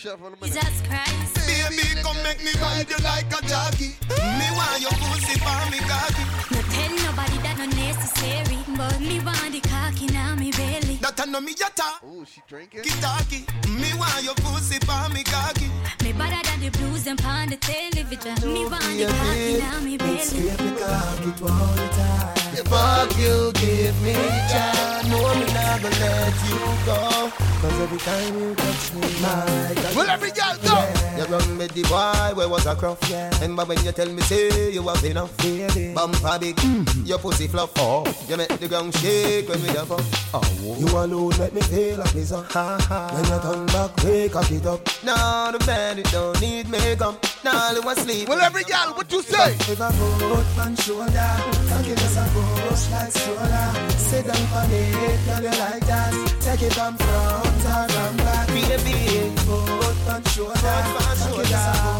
[0.05, 0.39] minute.
[0.41, 1.35] Jesus Christ.
[1.47, 3.95] Baby, come make me ride you like a jockey.
[4.39, 6.23] Me want your pussy for me cocky.
[6.51, 10.95] No tell nobody that no necessary, but me want the cocky now me belly.
[11.01, 12.03] That I know me yata.
[12.07, 12.81] Ooh, she drinking.
[12.81, 13.45] Kitaki.
[13.67, 15.69] Me want your pussy for me cocky.
[16.03, 18.53] Me better than the blues and on the television.
[18.53, 20.19] Me want the cocky now me belly.
[20.19, 22.38] Scrape me cocky all the time.
[22.65, 24.13] Fuck you, give me
[24.51, 25.07] chance.
[25.09, 27.31] No, me not gonna let you go.
[27.61, 29.95] Cause every time you touch me, my God.
[29.95, 30.79] Well, every girl go.
[31.17, 32.97] You run with the boy where was a crop.
[33.09, 33.29] Yeah.
[33.41, 35.93] Remember when you tell me say you have enough, baby.
[35.93, 37.07] Bumper big, mm.
[37.07, 37.71] your pussy fluff.
[37.77, 40.01] Oh, you make the ground shake when we jump up.
[40.33, 42.31] Oh, you alone make me feel like this.
[42.31, 43.11] Ha ha.
[43.13, 45.03] When you turn back, wake up it up.
[45.03, 47.25] Now the man, it don't need makeup.
[47.43, 48.29] Now was sleep.
[48.29, 49.53] Well, every girl, what you say?
[49.53, 52.23] If I put one shoulder, I'll give us a
[52.55, 53.67] push like stroller.
[53.97, 54.81] Sit down for me,
[55.25, 56.11] girl, you like that.
[56.41, 58.47] Take it from front or from back.
[58.47, 61.29] Baby, put one shoulder, I'll give us a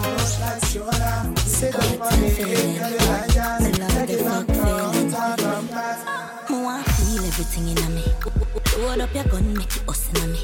[0.06, 1.18] push like stroller.
[1.38, 2.30] Sit down for me,
[2.78, 3.60] girl, you like that.
[3.94, 6.50] Take it from front or from back.
[6.50, 8.06] Me want feel everything in me.
[8.80, 10.40] Load up your gun, make it us in me.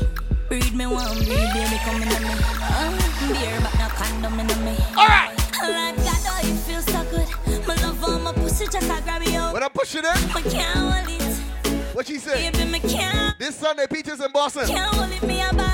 [0.49, 2.35] Breed me one, breed baby come in me.
[2.61, 2.91] Uh,
[3.33, 4.75] beer but no condom in me.
[4.97, 5.31] Alright.
[5.65, 7.27] Like God, oh, it feels so good.
[7.65, 9.41] My love on my pussy just a grab you.
[9.53, 11.95] When I push it in, I can't hold it.
[11.95, 12.51] what she say?
[12.51, 13.37] Baby, me can't.
[13.37, 14.67] This Sunday, Peaches in Boston.
[14.67, 15.65] Can't hold it, me a ball.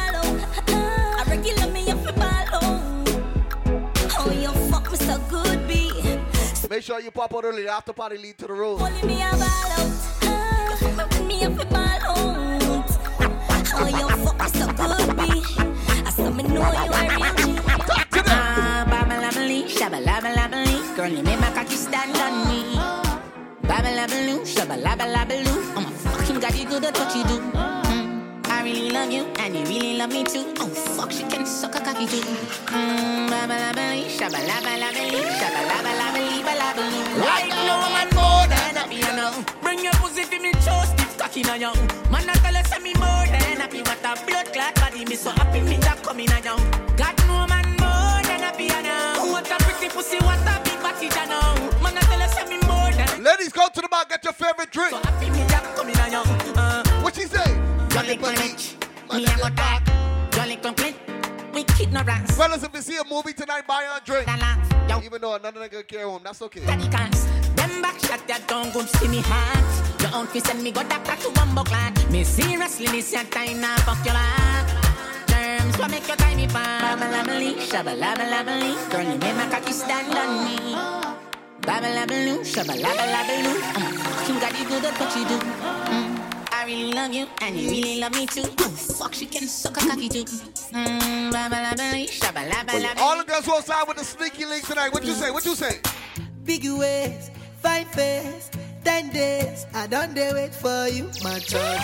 [0.68, 2.30] I regular me up a ball.
[4.18, 5.92] Oh, you fuck me so good, B.
[6.70, 7.64] Make sure you pop out early.
[7.64, 8.78] The after party lead to the road.
[8.80, 11.28] Holding me a ball out.
[11.28, 12.00] Me up a ball.
[13.74, 15.22] Oh, you fuck me so good, B.
[16.06, 17.62] I saw me know you a real G.
[18.34, 20.96] Ah, babalabaloo, shabalabaloo.
[20.96, 21.51] Girl, you make my
[24.02, 25.78] Babalabaloo, shabalabaloo.
[25.78, 27.38] I'm a fucking got you good at what you do.
[27.54, 30.56] Mm, I really love you, and you really love me too.
[30.60, 32.18] Oh, fuck, she can suck a cocky too.
[32.74, 35.22] Mm, babalabaloo, shabalabaloo.
[35.38, 37.22] Shabalabaloo, balabaloo.
[37.22, 39.46] Like no man more than a piano.
[39.62, 41.78] Bring your pussy for me, just stiff cocky na young.
[42.10, 43.84] Man, I tell us me more than happy.
[43.84, 46.91] What a blood clot body, me so happy me that coming a young.
[53.52, 54.92] Ladies, go to the bar, get your favorite drink.
[54.92, 56.26] So happy me that coming a young.
[56.56, 57.44] Uh, What she say?
[57.90, 58.76] Jolly Punch,
[59.14, 60.32] me a go.
[60.32, 60.96] Jolly complete,
[61.54, 62.32] we ignorance.
[62.38, 64.28] Fellas, if you see a movie tonight, buy her a drink.
[65.04, 66.62] Even though them gonna care home, that's okay.
[66.62, 70.02] Them back shot that don't good see me heart.
[70.02, 72.10] Your own fi send me go that back to one buckland.
[72.12, 75.28] Me seriously this your time now fuck your life.
[75.28, 76.82] Terms what make your time me fine.
[76.82, 78.92] Babalabali, shabalabalabali.
[78.92, 81.01] Girl, you make my cocky stand on me.
[81.64, 81.74] A
[84.02, 85.38] fucking got you good at what you do.
[85.38, 86.18] Mm.
[86.52, 88.44] I really love you, and you really love me too.
[88.60, 90.24] Oh, fuck, she can suck a cocky too.
[90.24, 91.32] Mm.
[93.00, 94.92] All the girls who outside with the sneaky link tonight.
[94.92, 95.30] What you say?
[95.32, 95.80] What you say?
[96.44, 97.30] Big ways,
[97.62, 98.50] fine face,
[98.84, 99.68] ten days.
[99.74, 101.82] I don't dare wait for you, my charge.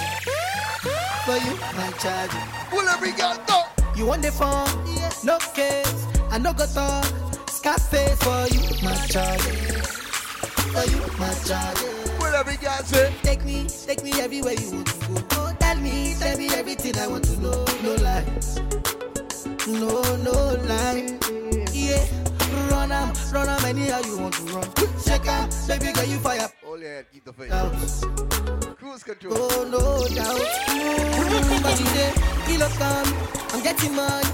[1.26, 2.32] For you, my charge.
[2.72, 3.64] Will every girl know?
[3.96, 4.68] You want the phone?
[5.24, 6.06] No case.
[6.32, 7.27] I no go talk.
[7.68, 8.96] For you, my.
[8.96, 11.74] For you, my.
[12.18, 13.14] Will every girl say?
[13.24, 15.16] Take me, take me everywhere you want to go.
[15.16, 15.54] go.
[15.60, 17.66] Tell me, tell me everything I want to know.
[17.84, 18.62] No lies.
[19.68, 21.20] No, no lie.
[21.74, 22.08] Yeah.
[22.72, 24.64] Run am, run anyhow you want to run.
[25.04, 26.48] Check out, baby girl, you fire.
[26.64, 27.52] Hold your head, keep the face.
[27.52, 27.74] Out.
[28.78, 29.34] Cruise control.
[29.36, 30.40] Oh, no doubt.
[30.70, 32.14] Mm, but today,
[32.46, 33.14] kilo come,
[33.52, 34.26] I'm getting money,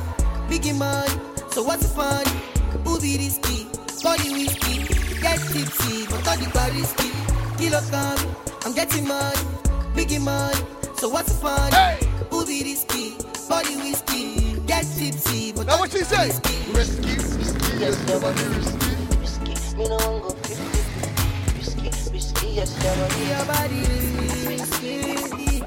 [0.48, 1.12] biggie money.
[1.50, 2.53] So what's the fun?
[2.86, 3.68] Who be risky?
[4.04, 4.78] Body whiskey,
[5.22, 7.12] get tipsy, but all the bar risky.
[7.58, 8.20] Kilo come,
[8.66, 9.38] I'm getting money,
[9.96, 10.60] biggie money.
[10.98, 11.72] So what's the fun?
[11.72, 12.00] Hey!
[12.32, 13.16] Who be risky?
[13.50, 16.28] Body whiskey, get tipsy, but Now what she say?
[16.28, 18.96] Risky, risky, yes, never risky.
[19.22, 19.78] risky.
[19.78, 20.66] Me no want go risky,
[21.58, 25.64] risky, risky, yes, never Your body risky, risky,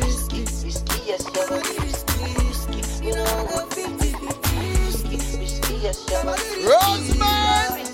[0.00, 3.04] risky, risky, yes, never risky, risky.
[3.04, 3.73] Me no want go fifty, fifty,
[5.84, 7.84] risky, risky, yes, never Roseman!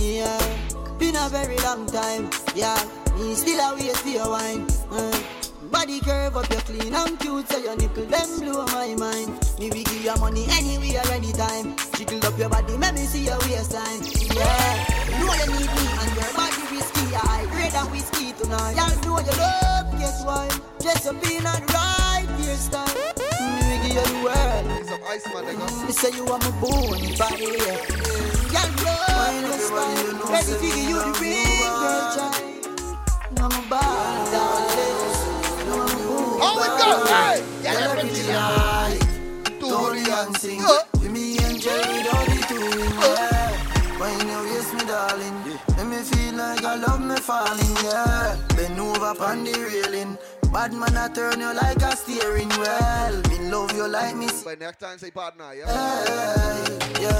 [0.00, 2.30] Yeah, been a very long time.
[2.54, 2.78] Yeah,
[3.16, 4.66] me still a wait for your wine.
[4.90, 5.18] Uh,
[5.70, 9.30] body curve up, you clean and cute, so your nipple them blow my mind.
[9.58, 11.76] Me we give you money anywhere, anytime.
[11.96, 14.02] Jiggle up your body, make me see your waistline.
[14.34, 17.14] Yeah, you know you need me and your body risky.
[17.14, 18.74] I grade and whiskey tonight.
[18.74, 20.48] Yeah, know you love, guess why?
[21.06, 23.18] Up in and right hairstyle.
[23.18, 23.25] Me
[23.96, 24.66] we you the world.
[24.66, 25.86] Need some ice, man, nigga.
[25.86, 27.46] Me say you are my bone body.
[28.52, 29.44] Yeah, wine.
[30.30, 32.34] Ready to give you the ring, girl, child.
[33.38, 35.00] I'm a bad darling.
[36.40, 36.88] How it go?
[37.06, 37.38] Hey!
[37.62, 37.86] Yeah.
[39.60, 40.62] Don't and sing.
[40.94, 43.52] With me angel without the two wing, yeah.
[43.98, 45.36] When you waist me, darling,
[45.76, 48.36] make me feel like I love me falling, yeah.
[48.56, 50.18] Bend over on the railing.
[50.56, 53.22] Bad man, I turn you like a steering wheel.
[53.28, 54.26] Me love you like me.
[54.42, 55.66] By next time, say partner, yeah.
[56.98, 57.12] Yeah,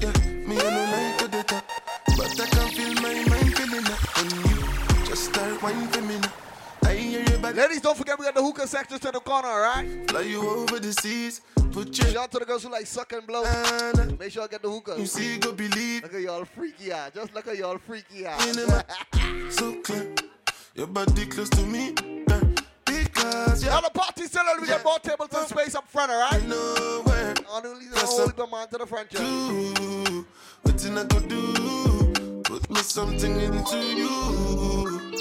[0.00, 0.26] yeah.
[0.48, 1.64] Me on the night to the top,
[2.16, 4.00] but I can feel my mind feeling up.
[4.16, 6.32] And you just start whining for me now.
[6.84, 7.56] I hear you back.
[7.56, 10.10] Ladies, don't forget we got the hookah section to the corner, alright?
[10.10, 11.42] Fly you over the seas,
[11.72, 13.42] put your Shout out to the girls who like suck and blow.
[14.18, 14.94] Make sure I get the hookah.
[14.98, 16.04] You see, go believe.
[16.04, 17.10] Look at y'all freaky eye.
[17.14, 18.38] Just look at y'all freaky eye.
[18.38, 20.14] the so clear.
[20.74, 21.92] Your body close to me,
[23.22, 23.80] because All yeah.
[23.80, 26.46] the party still we got more tables and space up front, alright?
[26.46, 28.32] know where Only the Yes, whole sir.
[28.32, 29.20] come on to the front, yeah.
[29.20, 30.26] do,
[30.62, 35.12] what I could do, put me something into you.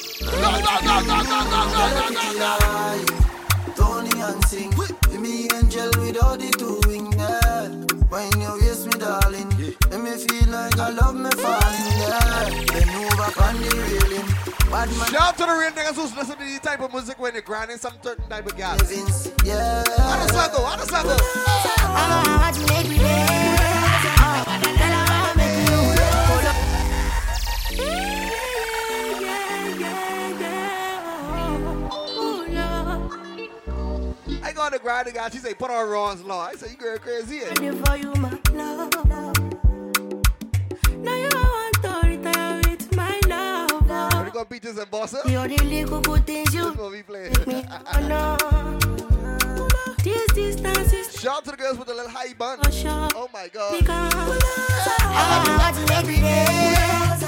[3.76, 4.76] Tony and sing.
[4.78, 7.68] With me angel without the two wing, yeah.
[8.10, 9.50] When you waist me, darling,
[9.90, 12.50] make me feel like I love me falling, yeah.
[12.72, 14.51] Bend over on the railing.
[14.72, 17.34] Bad man, Shout to the real niggas who's listening to this type of music when
[17.34, 18.82] you're grinding some certain type of gas.
[18.84, 19.84] Vince, yeah.
[19.98, 20.64] How does that go?
[20.64, 21.18] How does that go?
[34.42, 35.30] I go on the grinding guy.
[35.32, 36.48] She say, put on Ron's law.
[36.48, 37.42] I say, you girl crazy.
[37.62, 38.41] Yeah.
[44.42, 44.52] Love.
[44.52, 45.30] You gonna beat this and boss up?
[45.30, 48.38] You're the little good things you we make me oh, honor.
[50.04, 52.60] This distance is Shout out to the girls with the little high bun.
[53.16, 53.80] Oh my god.
[53.80, 56.46] Because I want to every day.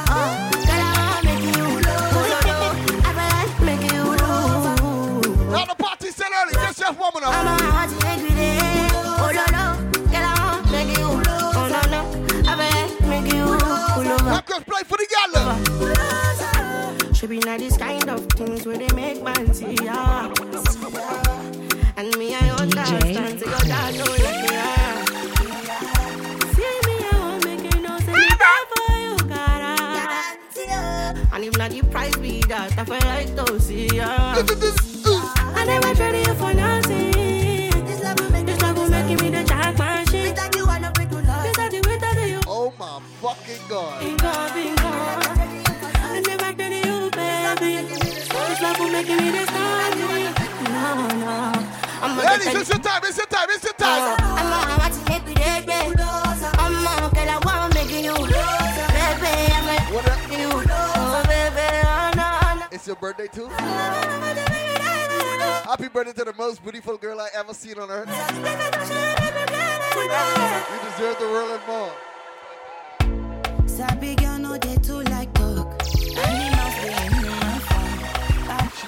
[0.09, 2.13] Oh, girl, I want to make you love.
[3.05, 5.51] I want to make you love.
[5.51, 6.53] Now the party still early.
[6.53, 7.33] Just yourself warming up.
[7.33, 8.89] I'm a hot every day.
[9.21, 9.65] Oh, no, no.
[10.09, 11.05] Girl, I want to make you.
[11.05, 12.01] Oh, no, no.
[12.49, 14.25] I want to make you love.
[14.25, 16.52] Now girls play for the gal.
[17.23, 20.27] Should be not this kind of things where they make man see ya.
[21.95, 23.39] And me, I understand.
[23.39, 24.47] So your dad don't let me.
[26.51, 27.97] See me, I won't make you know.
[27.99, 29.71] Say me there for you, gotta.
[31.31, 34.35] And if not the price be that, I feel like to see ya.
[35.55, 37.11] I never traded you for nothing.
[37.85, 40.27] This love will make me the jack machine.
[40.27, 41.47] Without you, I know we do love.
[41.47, 42.41] Without you, without you.
[42.47, 44.01] Oh my fucking god.
[44.01, 44.83] Bingo, bingo.
[44.83, 45.22] I
[52.33, 54.17] Ladies, it's your time, it's your time, it's your time.
[54.19, 55.95] I'm a watch it every day, baby.
[56.59, 58.13] I'm a girl, I want making you.
[58.13, 58.33] Baby,
[59.53, 60.51] I'm making you.
[60.51, 62.27] Oh, baby, oh, no,
[62.59, 62.65] no.
[62.71, 63.47] It's your birthday too?
[65.69, 68.09] Happy birthday to the most beautiful girl I ever seen on earth.
[68.09, 68.15] You
[70.89, 71.91] deserve the world and more.
[73.67, 75.33] Sabi girl no too like.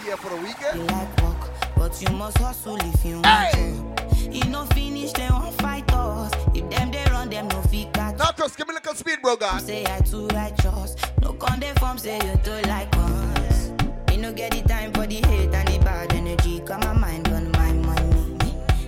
[0.06, 0.78] Here for the weekend?
[0.78, 4.32] You like work, but you must hustle if you want to.
[4.32, 6.32] You no finish, they won't fight us.
[6.54, 8.18] If them they run, them no fit catch.
[8.18, 9.62] Now, Chris, give me a little speed, bro, God.
[9.62, 10.96] Say I too righteous.
[11.22, 13.72] No con dey form, say you too like us.
[14.10, 16.60] Me no get the time for the hate and the bad energy.
[16.60, 18.38] Got my mind on my money.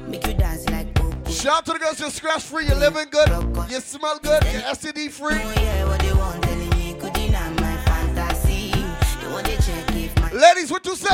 [0.07, 0.87] Make you dance like.
[1.27, 3.29] Shout out to the girls, you're scratch free, you're living good,
[3.69, 5.35] you smell good, you're STD free.
[5.35, 6.36] Oh,
[10.33, 11.07] Ladies, what you say?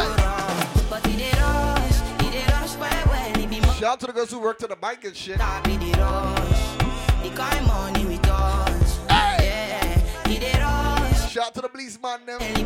[0.89, 4.07] But he did rush, he did rush well, well, he be more Shout out to
[4.07, 5.39] the girls who work to the bank and shit.
[5.67, 6.77] he did rush.
[7.21, 8.97] The kind money we touch.
[9.09, 11.31] Yeah, he did rush.
[11.31, 12.41] Shout out to the police man them.
[12.41, 12.63] He.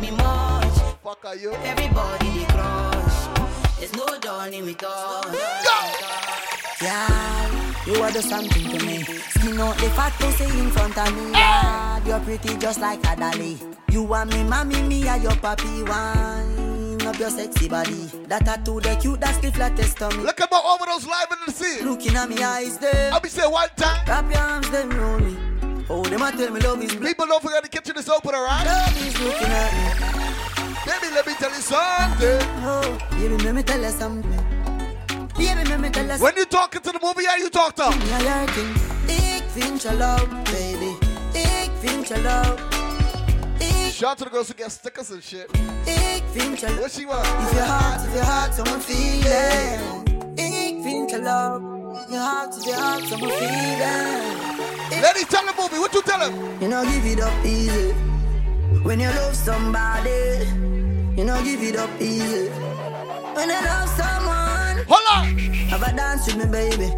[1.08, 1.52] Fuck are you?
[1.52, 3.78] Everybody they crush.
[3.78, 6.37] There's no dawning with us.
[6.80, 9.02] Yeah, you are the something to me.
[9.02, 11.32] Skin out the fat pussy in front of me.
[11.32, 11.38] Eh!
[11.38, 13.58] Yeah, you're pretty just like a dolly.
[13.90, 15.88] You are me, mommy, me are your papi.
[15.88, 17.04] one.
[17.04, 18.08] up your sexy body.
[18.28, 20.22] That tattoo, the cute, that's the flattest to me.
[20.22, 21.82] Look about over those live in the sea.
[21.82, 23.12] Looking at me eyes there.
[23.12, 24.04] I'll be saying one time.
[24.06, 25.36] Wrap your arms, then roll me.
[25.90, 28.64] Oh, them a tell me love is People don't forget the kitchen is open, alright?
[28.64, 30.18] Love is looking at me.
[30.86, 32.40] Baby, let me tell you something.
[32.62, 34.37] Oh, baby, let me tell you something.
[35.38, 37.82] When you talking to the movie, how you talk to?
[37.82, 38.74] Ja, jag kan
[39.06, 40.96] Ik vind je love, baby
[41.32, 42.56] Ik vind je love
[43.92, 45.50] Shout out to the girls who get stickers and shit.
[45.84, 47.26] Ik vind je love What she want?
[47.26, 51.60] If your heart, if your heart, someone feeling Ik vind je love
[52.08, 56.34] Your heart, if your heart, someone feeling Ladies, tell the movie, what you tell him?
[56.60, 57.92] You know give it up easy
[58.82, 60.46] When you love somebody
[61.16, 62.48] You know give it up easy
[63.34, 64.47] When you love someone
[64.88, 65.38] Hold on
[65.70, 66.90] Have a dance with me baby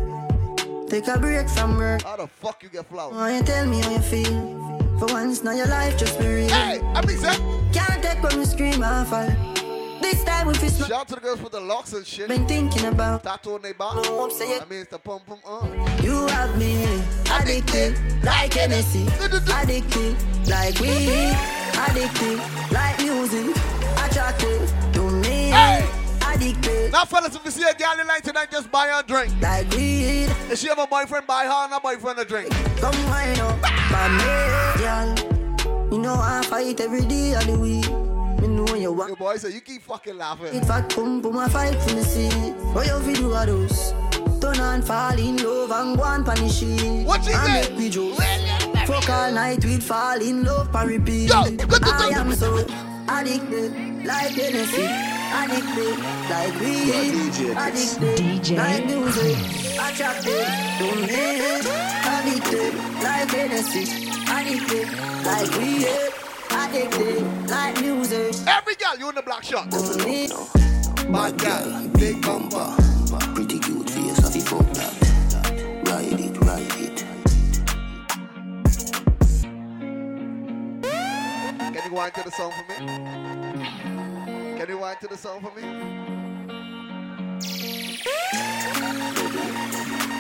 [0.88, 2.02] Take a break from work.
[2.02, 3.14] How the fuck you get flowers?
[3.14, 4.98] Why you tell me how you feel?
[4.98, 6.48] For once, now your life just be real.
[6.48, 7.32] Hey, I mean, sir.
[7.72, 9.28] Can't take when you scream and fall.
[10.02, 12.26] This time we fist Shout out to the girls with the locks and shit.
[12.26, 13.94] Been thinking about tattoo on their back.
[14.02, 16.02] No, I'm saying- I mean, it's the pum pum uh.
[16.02, 16.82] You have me
[17.30, 20.16] addicted like Hennessy, addicted
[20.48, 21.36] like weed,
[21.86, 22.40] addicted
[22.72, 23.54] like music,
[26.90, 29.32] Now, fellas, if you see a girl in line tonight, just buy her a drink.
[29.40, 30.28] like weed.
[30.50, 32.50] If she have a boyfriend, buy her and a boyfriend a drink.
[32.80, 35.92] Come wind up, by me, girl.
[35.92, 37.88] You know I fight every day of the week.
[38.40, 40.46] Me know you want Your boy said, you keep fucking laughing.
[40.54, 42.28] it fat come pum, my fight for me see.
[42.72, 43.92] What you fi do a those?
[44.40, 47.04] Turn on, fall in love and go on punish sheet.
[47.06, 47.70] What And say?
[47.70, 48.16] make we joke.
[48.86, 51.30] Fuck all night, we'd fall in love and repeat.
[51.32, 52.66] I am so
[53.08, 55.09] addicted, like Hennessy.
[55.32, 55.96] Addicted,
[56.28, 56.90] like weed.
[57.56, 59.36] Addicted, like music.
[59.78, 60.46] Attracted
[60.78, 61.24] to me.
[62.04, 63.84] Addicted, like Hennessy.
[64.28, 64.88] Addicted,
[65.24, 65.86] like weed.
[66.50, 68.34] Addicted, like music.
[68.46, 69.70] Every girl, you in the black shot.
[69.70, 72.74] Bad girl, big bumper.
[73.34, 74.94] Pretty cute face, have you fuck that?
[75.86, 77.04] Ride it, ride it.
[81.72, 83.49] Can you wind to the song for me?
[84.60, 85.62] Can you wind to the song for me?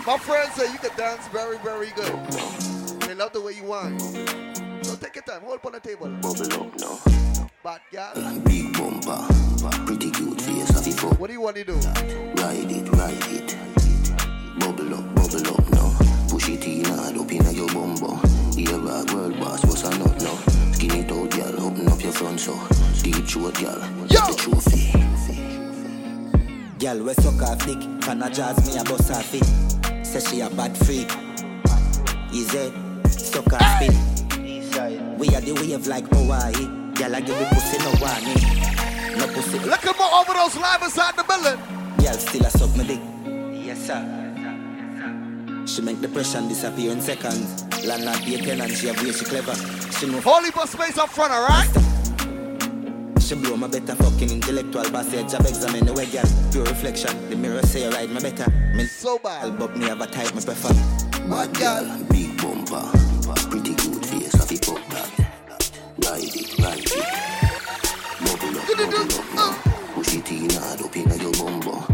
[0.06, 2.18] My friends say you can dance very, very good.
[3.02, 4.00] They love the way you whine.
[4.82, 6.08] So take your time, hold on the table.
[6.22, 7.50] Bubble up now.
[7.62, 8.40] Bad girl.
[8.46, 9.28] Big bumper,
[9.84, 11.74] pretty cute face, What do you want to do?
[11.74, 13.56] Ride it, ride it.
[14.58, 16.09] Bubble up, bubble up now.
[16.40, 18.16] Push it in hard up in your bumbo.
[18.56, 20.34] Here a world boss, what's a nut now?
[20.72, 22.58] Skin it out, girl, open up your front so.
[23.02, 24.90] Deep throat, girl, get the trophy.
[26.78, 27.82] Girl, we suck her flick.
[28.04, 29.44] Fan a jazz me a bust her feet.
[30.02, 31.12] Say she a bad freak.
[32.32, 32.72] Easy,
[33.10, 35.18] suck her spin.
[35.18, 36.54] We are the wave like Hawaii.
[36.94, 39.18] Girl, I give me pussy no warning.
[39.18, 39.58] No pussy.
[39.58, 41.60] Look at more overdose live inside the building.
[41.98, 43.00] Girl, still a suck me dick.
[43.62, 44.19] Yes, sir.
[45.70, 47.62] She make depression disappear in seconds.
[47.86, 49.54] Land not be a tenant, she a way she clever.
[49.92, 51.70] She know Holy bus space up front, alright?
[53.22, 57.30] She blow my better fucking intellectual boss head job examine the way girl Pure reflection,
[57.30, 60.34] the mirror say I ride my better Me so bad But me have a type
[60.34, 60.74] me prefer
[61.28, 62.90] Bad girl, big bumper,
[63.48, 65.70] pretty cute face, have you fuck that?
[66.04, 67.30] Ride it, ride it.
[68.18, 69.24] Bubble up, bubble up.
[69.38, 69.92] Oh.
[69.94, 71.89] Push it in hard up in your bumbo.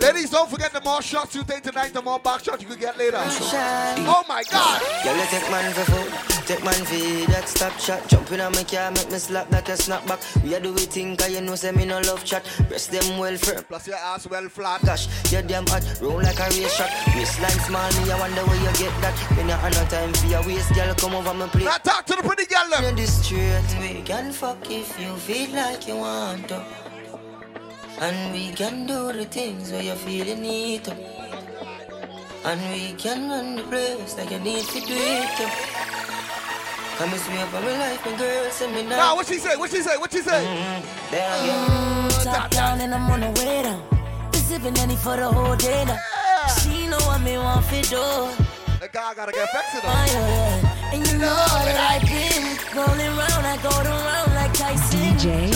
[0.00, 2.78] Ladies, don't forget the more shots you take tonight, the more back shots you can
[2.78, 3.18] get later.
[3.20, 4.80] Oh my god!
[5.02, 8.06] Girl, you take man for food, take man for that stop shot.
[8.08, 10.20] Jumping on my car, make me slap that a snap back.
[10.44, 12.48] We a do we think, cause you know say me no love chat.
[12.68, 13.64] Breast them well firm.
[13.64, 14.84] Plus your ass well flat.
[14.84, 16.90] Gosh, you damn hot, roll like a race shot.
[17.16, 19.36] Waistline small, me I wonder where you get that.
[19.36, 21.64] Me not have no time for your waist, girl, come over my place.
[21.64, 22.84] Now talk to the pretty girl them.
[22.84, 26.87] In the street, we can fuck if you feel like you want to.
[28.00, 30.94] And we can do the things where you feel you need to.
[32.44, 35.36] And we can run the place like you need to do it.
[35.38, 35.78] to.
[36.96, 38.96] Come and me up on my life, my girl, send me now.
[38.96, 39.56] Now, what she say?
[39.56, 39.96] What she say?
[39.96, 40.44] What she say?
[41.10, 42.22] Mm-hmm.
[42.22, 43.82] Top down and I'm on the way down.
[44.30, 45.98] Been sipping any for the whole day now.
[46.62, 48.04] She know what me want for do.
[48.80, 50.92] The guy gotta get vexed yeah, yeah.
[50.94, 51.34] And you know
[51.66, 55.00] that I've been rolling round, I go around like Tyson.
[55.00, 55.52] DJ.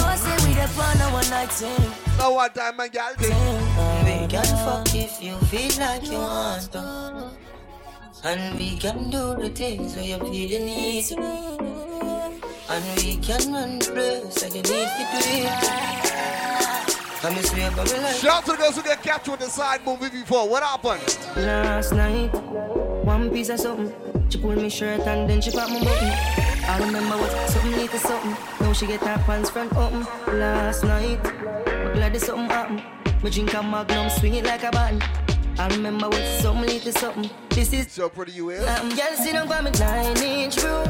[0.53, 1.93] No, I say we the fun, no one night thing.
[2.19, 3.13] No one time, my girl.
[3.19, 7.31] We can fuck if you feel like you want to.
[8.25, 11.13] And we can do the things where you feel you need.
[12.69, 15.59] And we can run the place like you need to do it.
[17.21, 18.21] Come and sweep on my life.
[18.21, 20.49] Shout out to the girls who get captured with the side movie before.
[20.49, 21.19] What happened?
[21.37, 22.35] Last night,
[23.05, 23.93] one piece of something.
[24.29, 26.42] She pulled me shirt and then she pop my button.
[26.65, 28.37] I remember what something little something.
[28.61, 30.07] Now she get her pants front open.
[30.39, 32.83] Last night, I'm glad there's something happened.
[33.23, 35.03] Me drink a magnum, swing it like a button.
[35.59, 37.31] I remember what something little something.
[37.51, 38.67] This is so pretty you is.
[38.67, 40.89] I'm girl down by me nine inch room.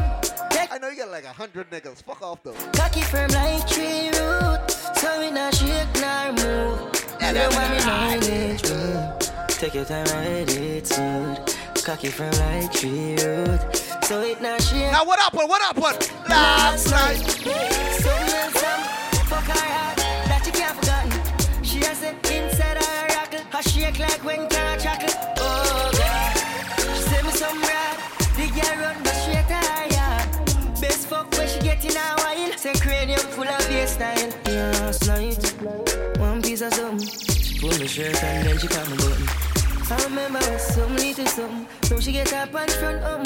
[0.73, 2.03] I know you got like a hundred niggas.
[2.03, 2.55] Fuck off though.
[2.73, 4.71] Cocky firm like tree root.
[4.97, 7.07] So we not shake nor move.
[7.21, 9.19] You know why me nine inch room.
[9.49, 11.39] Take your time, ride it smooth.
[11.81, 13.61] Cocky firm like tree root.
[14.05, 14.93] So it not shake.
[14.93, 15.49] Now what happened?
[15.49, 16.13] What happened?
[16.29, 17.17] Last night.
[17.17, 18.83] Something else, some
[19.27, 21.65] fuck her heart that you can't forgotten.
[21.65, 23.41] She has it inside her rockle.
[23.51, 25.09] Her shake like when car chuckle.
[25.39, 26.37] Oh God.
[26.79, 27.99] She say me some rad.
[28.37, 30.81] The girl run but to her.
[30.81, 32.57] Best fuck when she get in her wine.
[32.57, 34.31] Say cranium full of bass style.
[34.47, 37.09] Last night, one piece of something.
[37.09, 39.52] She pull my shirt and then she caught my button.
[39.91, 41.67] I remember when some little something.
[41.83, 43.25] So she get up and front um.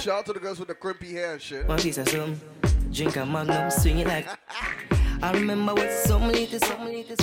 [0.00, 1.66] Shout out to the girls with the crimpy hair and shit.
[1.68, 2.40] One piece of something.
[2.90, 4.26] Drink a magnum, swing it like.
[5.22, 7.16] I remember when some little some little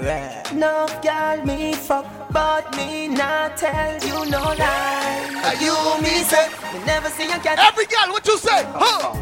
[0.00, 5.42] No girl me fuck, but me not tell you no lie.
[5.44, 6.48] Are you me say?
[6.72, 7.58] Me never see a cat.
[7.58, 8.64] Every girl, what you say?
[8.72, 9.14] Huh?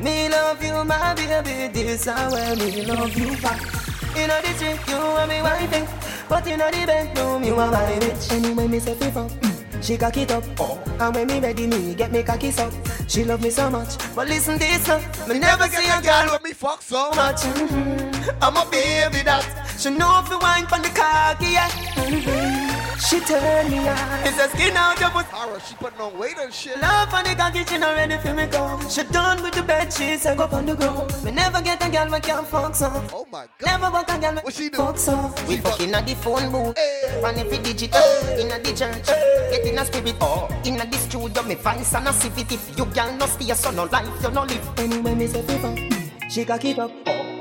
[0.00, 1.68] Me love you, my baby.
[1.72, 3.60] This is where me love you back.
[4.16, 5.86] You know the trick, you are me wifey.
[6.30, 8.32] But you know the bedroom, you are my bitch.
[8.32, 9.82] Anyway, me say FIFA.
[9.82, 10.44] She cock it up,
[11.00, 12.72] and when me ready, me get me cocky up.
[13.06, 15.02] She love me so much, but listen this up.
[15.28, 17.42] Me never see a girl with me fuck so much.
[17.42, 18.34] Mhm.
[18.40, 19.44] I'm a baby that
[19.78, 21.68] she know if you wine from the cocky, yeah.
[21.96, 22.98] Mhm.
[23.08, 23.98] She turn me on.
[24.24, 26.80] It's a skin out of Tara, she putting on weight and shit.
[26.80, 28.88] Love on the cocky, she not ready for me come.
[28.88, 31.12] She done with the bed sheets, I go on the ground.
[31.24, 33.04] Me never get a girl we can't fuck some.
[33.12, 33.66] Oh my god.
[33.66, 35.34] Never walk a girl we fuck some.
[35.48, 36.78] We fucking at the phone booth,
[37.24, 38.00] and every digital
[38.38, 39.06] in a the church.
[39.50, 40.48] Get in a spirit, oh.
[40.64, 42.52] in a the studio, me find some a civet.
[42.52, 44.78] If you girl no stay, so no life, you no live.
[44.78, 46.92] Anyway, me say FIFA, she cock it up,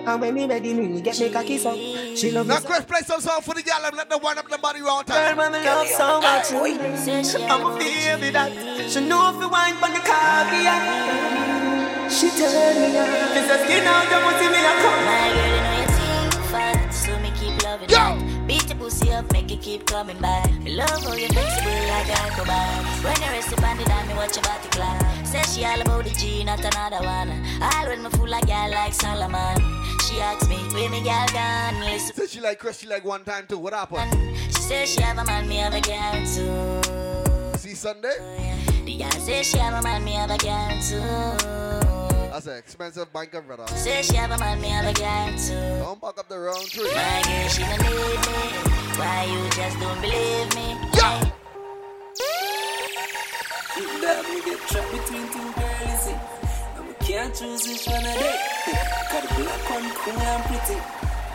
[0.06, 1.76] and when me ready, me get me cocky up.
[2.18, 2.53] She love me.
[2.53, 4.82] Now, Chris, play some song for the girl and let them wind up the body
[4.82, 5.36] round time.
[5.36, 8.52] Girl, when me love so much, I'm a baby that
[8.90, 12.10] she know if you wine from the cocky, yeah.
[12.10, 13.38] She tell me, yeah.
[13.38, 15.06] It's a skin out, you must see me a come.
[15.06, 18.30] My girl, you know you think fat, so me keep loving you.
[18.52, 20.52] Beat your pussy up, make it keep coming back.
[20.60, 22.84] Me love how you're flexible like alcohol.
[23.02, 25.26] When you rest upon the dime, me watch your body clap.
[25.26, 27.32] Say she all about the G, not another one.
[27.61, 29.56] All when me fool like girl like Solomon.
[30.03, 31.80] She asks me, where me girl gone?
[31.80, 32.14] Listen.
[32.14, 33.57] Said she like Chris, she like one time too.
[33.57, 34.11] What happened?
[34.48, 37.57] She says she have a man, me have a girl too.
[37.57, 38.18] See Sunday?
[38.19, 42.10] yeah The girl says she have a man, me have a girl too.
[42.31, 43.67] That's an expensive banker, brother.
[43.75, 45.53] Say she have a man, me have a girl too.
[45.83, 46.85] Don't back up the wrong tree.
[46.95, 48.71] My girl, she don't need me.
[48.95, 50.79] Why you just don't believe me?
[50.95, 51.31] Yeah.
[53.99, 56.07] That me get trapped between two girls.
[56.77, 58.37] And we can't choose which one of them.
[59.11, 60.79] Cause the black one cool and pretty.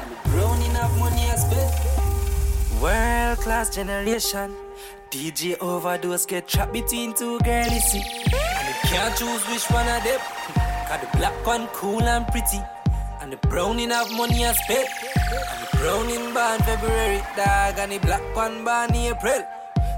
[0.00, 2.80] And the brown enough money I spend.
[2.80, 4.56] World class generation.
[5.10, 8.00] DJ overdose get trapped between two girls, see.
[8.00, 10.20] And we can't choose which one of them.
[10.86, 12.62] Cause the black one cool and pretty.
[13.20, 14.88] And the brown enough money I spend.
[15.02, 17.78] And the brown in born February, dog.
[17.78, 19.42] And the black one born April.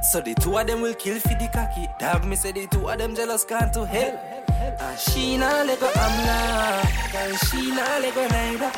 [0.03, 1.89] So the two of them will kill for the cocky.
[1.99, 4.17] Dog me say the two of them jealous gone to hell.
[4.81, 6.89] And she nah let go Amna.
[7.15, 8.73] And she nah let go neither.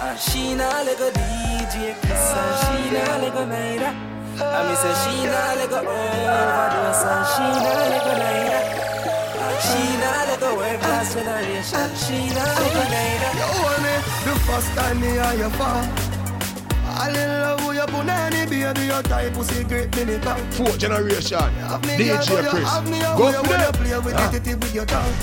[0.00, 2.34] And she nah let go DJ Chris.
[2.34, 3.94] And she nah let go neither.
[4.42, 7.04] And me say she nah let go overdose.
[7.06, 8.67] And she nah let go neither.
[9.68, 11.88] She nah let go world class generation.
[11.96, 13.32] She nah let go neither.
[13.38, 15.84] You hold me the first time me and you fall.
[16.98, 20.24] All in love with your punani, baby, your type pussy great minute
[20.54, 21.38] Fourth generation.
[21.84, 22.70] DJ you Chris.
[23.16, 24.32] Go for when you play with Ah.
[24.34, 25.14] it, it with your tongue.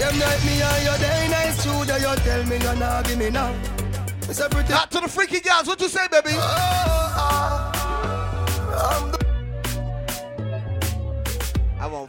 [0.00, 3.30] Them night me and your day nice that you tell me you're not give me
[3.30, 3.52] now.
[4.28, 4.72] It's a pretty.
[4.72, 5.66] Not to the freaky girls.
[5.66, 6.30] What you say, baby?
[6.38, 7.01] I'm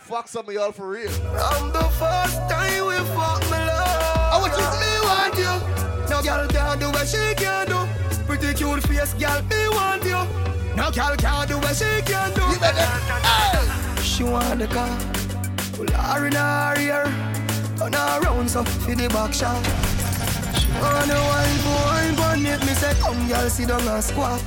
[0.03, 1.09] fuck some of y'all for real.
[1.39, 4.33] I'm the first time we fuck oh, me love.
[4.33, 5.53] I want you to me want you.
[6.09, 7.79] No girl can't do what she can do.
[8.25, 10.19] Pretty cute face, girl, me want you.
[10.75, 12.43] No girl can't do what she can do.
[14.03, 14.91] She want the car,
[15.73, 17.05] pull her in her ear,
[17.77, 19.63] turn her around so for the back shot.
[20.59, 24.41] She want the wine wine, but make me say, come girl, sit down and squat.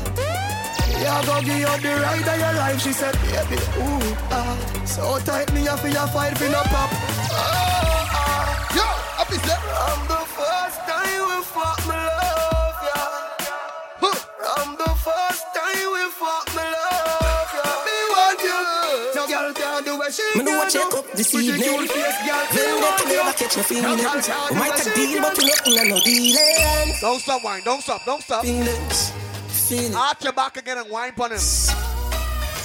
[1.01, 2.81] Yeah, go give you the ride of your life.
[2.81, 4.56] She said, baby, ooh, ah.
[4.85, 6.90] So tight, me have for your fight for no pop.
[6.90, 8.74] Oh, ah.
[8.74, 9.60] Yo, I be set.
[9.60, 14.56] I'm the first time we fuck me love, yeah.
[14.56, 17.86] I'm the first time we fuck me love, yeah.
[17.86, 18.60] Me want you.
[19.14, 20.98] No girl can do what she Me know what can check do.
[20.98, 21.86] up this Pretty evening.
[21.86, 23.09] cute face, girl, me Then want you.
[23.14, 23.82] never catch me feeling.
[23.85, 25.98] No girl can We might what a deal, but can we not in a no
[26.01, 26.94] dealing.
[27.01, 27.62] Don't stop wine.
[27.64, 28.05] Don't stop.
[28.05, 28.43] Don't stop.
[28.43, 29.12] Feelings.
[29.68, 29.94] Feelings.
[29.97, 31.38] Arch your back again and wine on him.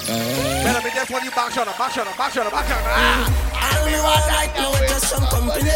[0.08, 2.82] Better be this one you back shot back shot back shot back shot.
[2.84, 3.26] Ah.
[3.54, 5.70] I don't know what I know, just some company.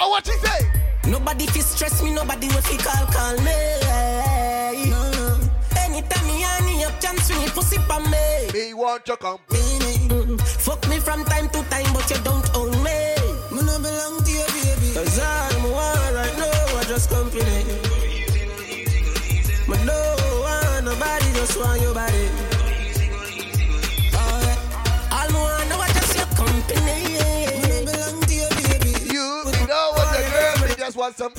[0.00, 1.10] Oh, what you say?
[1.10, 4.90] Nobody fi stress me, nobody will fi call call me.
[4.90, 5.40] No, no.
[5.78, 8.50] Anytime me and me up, chance swing it pussy pa me.
[8.52, 9.60] Me want your company.
[10.08, 13.14] Mm, Fuck me from time to time, but you don't own me.
[13.52, 14.94] Me no belong to you, baby.
[14.94, 15.49] Cause I'm
[21.50, 22.28] slow on your body.
[29.10, 31.32] You know what just want some.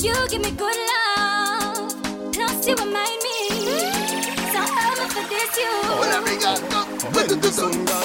[0.00, 1.92] You give me good love,
[2.32, 3.36] plus you remind me.
[4.52, 5.72] So help me for this you.
[5.92, 6.88] I got down,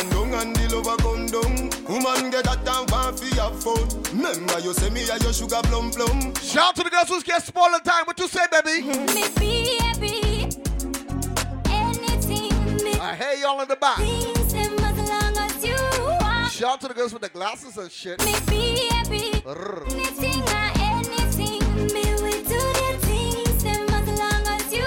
[0.10, 1.71] down, and the lover come down.
[2.04, 5.62] Woman get that down want fi have fun Remember you say me a your sugar
[5.64, 8.06] plum plum Shout out to the girls who's get spoiled on time.
[8.06, 8.82] What you say, baby?
[9.14, 10.50] Me baby,
[11.70, 13.98] anything me I hear y'all in the back.
[13.98, 15.76] things them as long as you
[16.20, 16.52] want.
[16.52, 18.20] Shout out to the girls with the glasses and shit.
[18.26, 18.34] Me
[18.90, 20.74] anything anything as
[24.74, 24.86] you.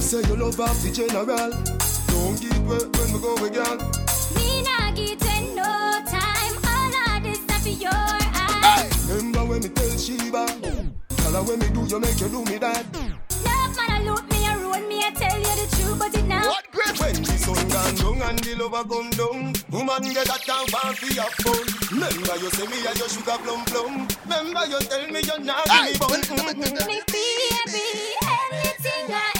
[0.00, 1.26] Say you love off the general
[2.06, 4.13] Don't give way when we go with
[4.78, 6.56] girl Me nah give no time.
[6.66, 9.10] All of this stuff for your eyes.
[9.10, 10.46] Remember when me tell Sheba
[11.16, 12.86] Tell her when me do you make you do me that
[13.44, 16.24] Love man, I look me, I ruin me, I tell you the truth, but it
[16.26, 16.48] now.
[16.48, 16.98] What great?
[17.00, 20.96] When the sun gone down and the lover come down Woman get that down want
[20.98, 25.06] fi have fun Remember you say me a your sugar plum plum Remember you tell
[25.10, 26.86] me you're not give me bun Mm-mm.
[26.86, 27.86] Me baby,
[28.22, 29.33] anything or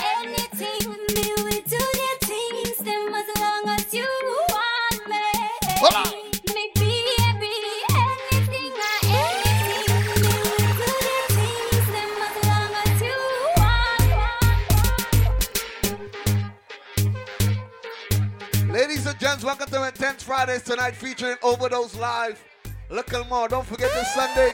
[19.56, 22.42] welcome to Intense Fridays tonight featuring Overdose Live.
[22.90, 23.46] Little more.
[23.46, 24.52] Don't forget this Sunday.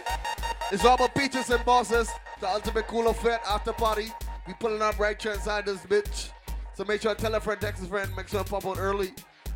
[0.71, 2.11] It's all about peaches and bosses.
[2.39, 4.09] The ultimate cooler fit after party.
[4.47, 6.29] We pulling up right inside this bitch.
[6.75, 8.77] So make sure to tell a friend, text a friend, make sure to pop out
[8.79, 9.15] early.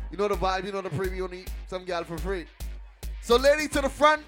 [0.09, 2.47] You know the vibe, you know the preview, you need some gal for free.
[3.21, 4.23] So ladies to the front,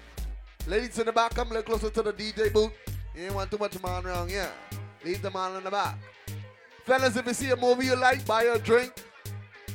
[0.68, 2.70] ladies to the back, come a little closer to the DJ booth.
[3.16, 4.52] You ain't want too much man around here.
[5.04, 5.98] Leave the man in the back.
[6.84, 8.92] Fellas, if you see a movie you like, buy a drink.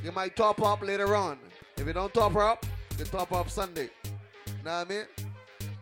[0.03, 1.37] You might top up later on.
[1.77, 2.65] If you don't top her up,
[2.99, 3.89] you top up Sunday.
[4.65, 5.05] Know what I mean?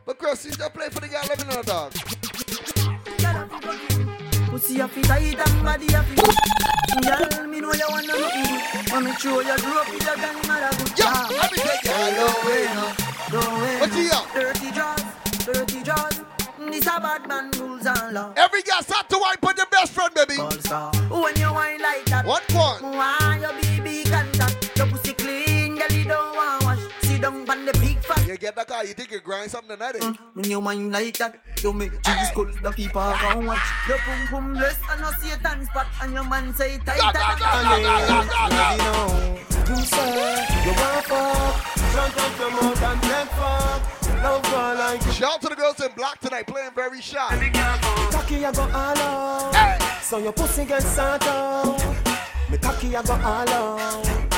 [0.06, 1.92] But Chris, you just play for the girl, let me know, dog.
[4.52, 6.36] Pussy a fit tight and body fit good.
[7.04, 8.92] Girl, me know you wanna nothing.
[8.92, 11.00] Want me show you grew up with your grandmother good.
[11.00, 11.90] Yeah, let me take you.
[11.90, 12.94] Don't wait no,
[13.32, 13.80] don't wait.
[13.82, 14.34] What you up?
[14.36, 15.04] Dirty jaws,
[15.46, 16.22] dirty jaws.
[16.60, 18.34] This a bad man rules and law.
[18.38, 20.38] Every girl start to wipe on your best friend, baby.
[20.38, 22.84] When you whine like that, What one?
[22.84, 23.54] Why your
[27.22, 28.28] down on the big fat.
[28.28, 29.96] You get that car, you think you grind something tonight?
[30.02, 30.14] eh?
[30.34, 33.60] When you whine like that, you make cheese skulls the people can watch.
[33.88, 37.00] Your pum pum bless and a Satan spot, and your man say tight.
[37.00, 39.38] And then,
[39.70, 41.56] you say you want fuck
[41.92, 44.02] Front of your mouth and neck fuck
[44.78, 47.52] like Shout out to the girls in black tonight, playing very shy.
[48.12, 51.80] Cocky I go all out So your pussy get sat out
[52.50, 54.31] Me cocky I go all out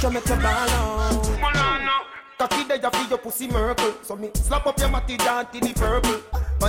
[0.00, 2.06] So me fuck you make you ball out
[2.38, 5.60] Cocky there you feel your pussy miracle So me slap up your matty down to
[5.60, 6.20] the purple.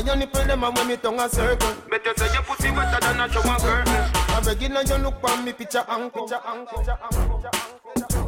[0.06, 1.74] Your nipple them and when me tongue a circle.
[1.90, 4.12] Better say your pussy wetter than a shower curtain.
[4.14, 8.27] I beg you look on me picture and picture and picture and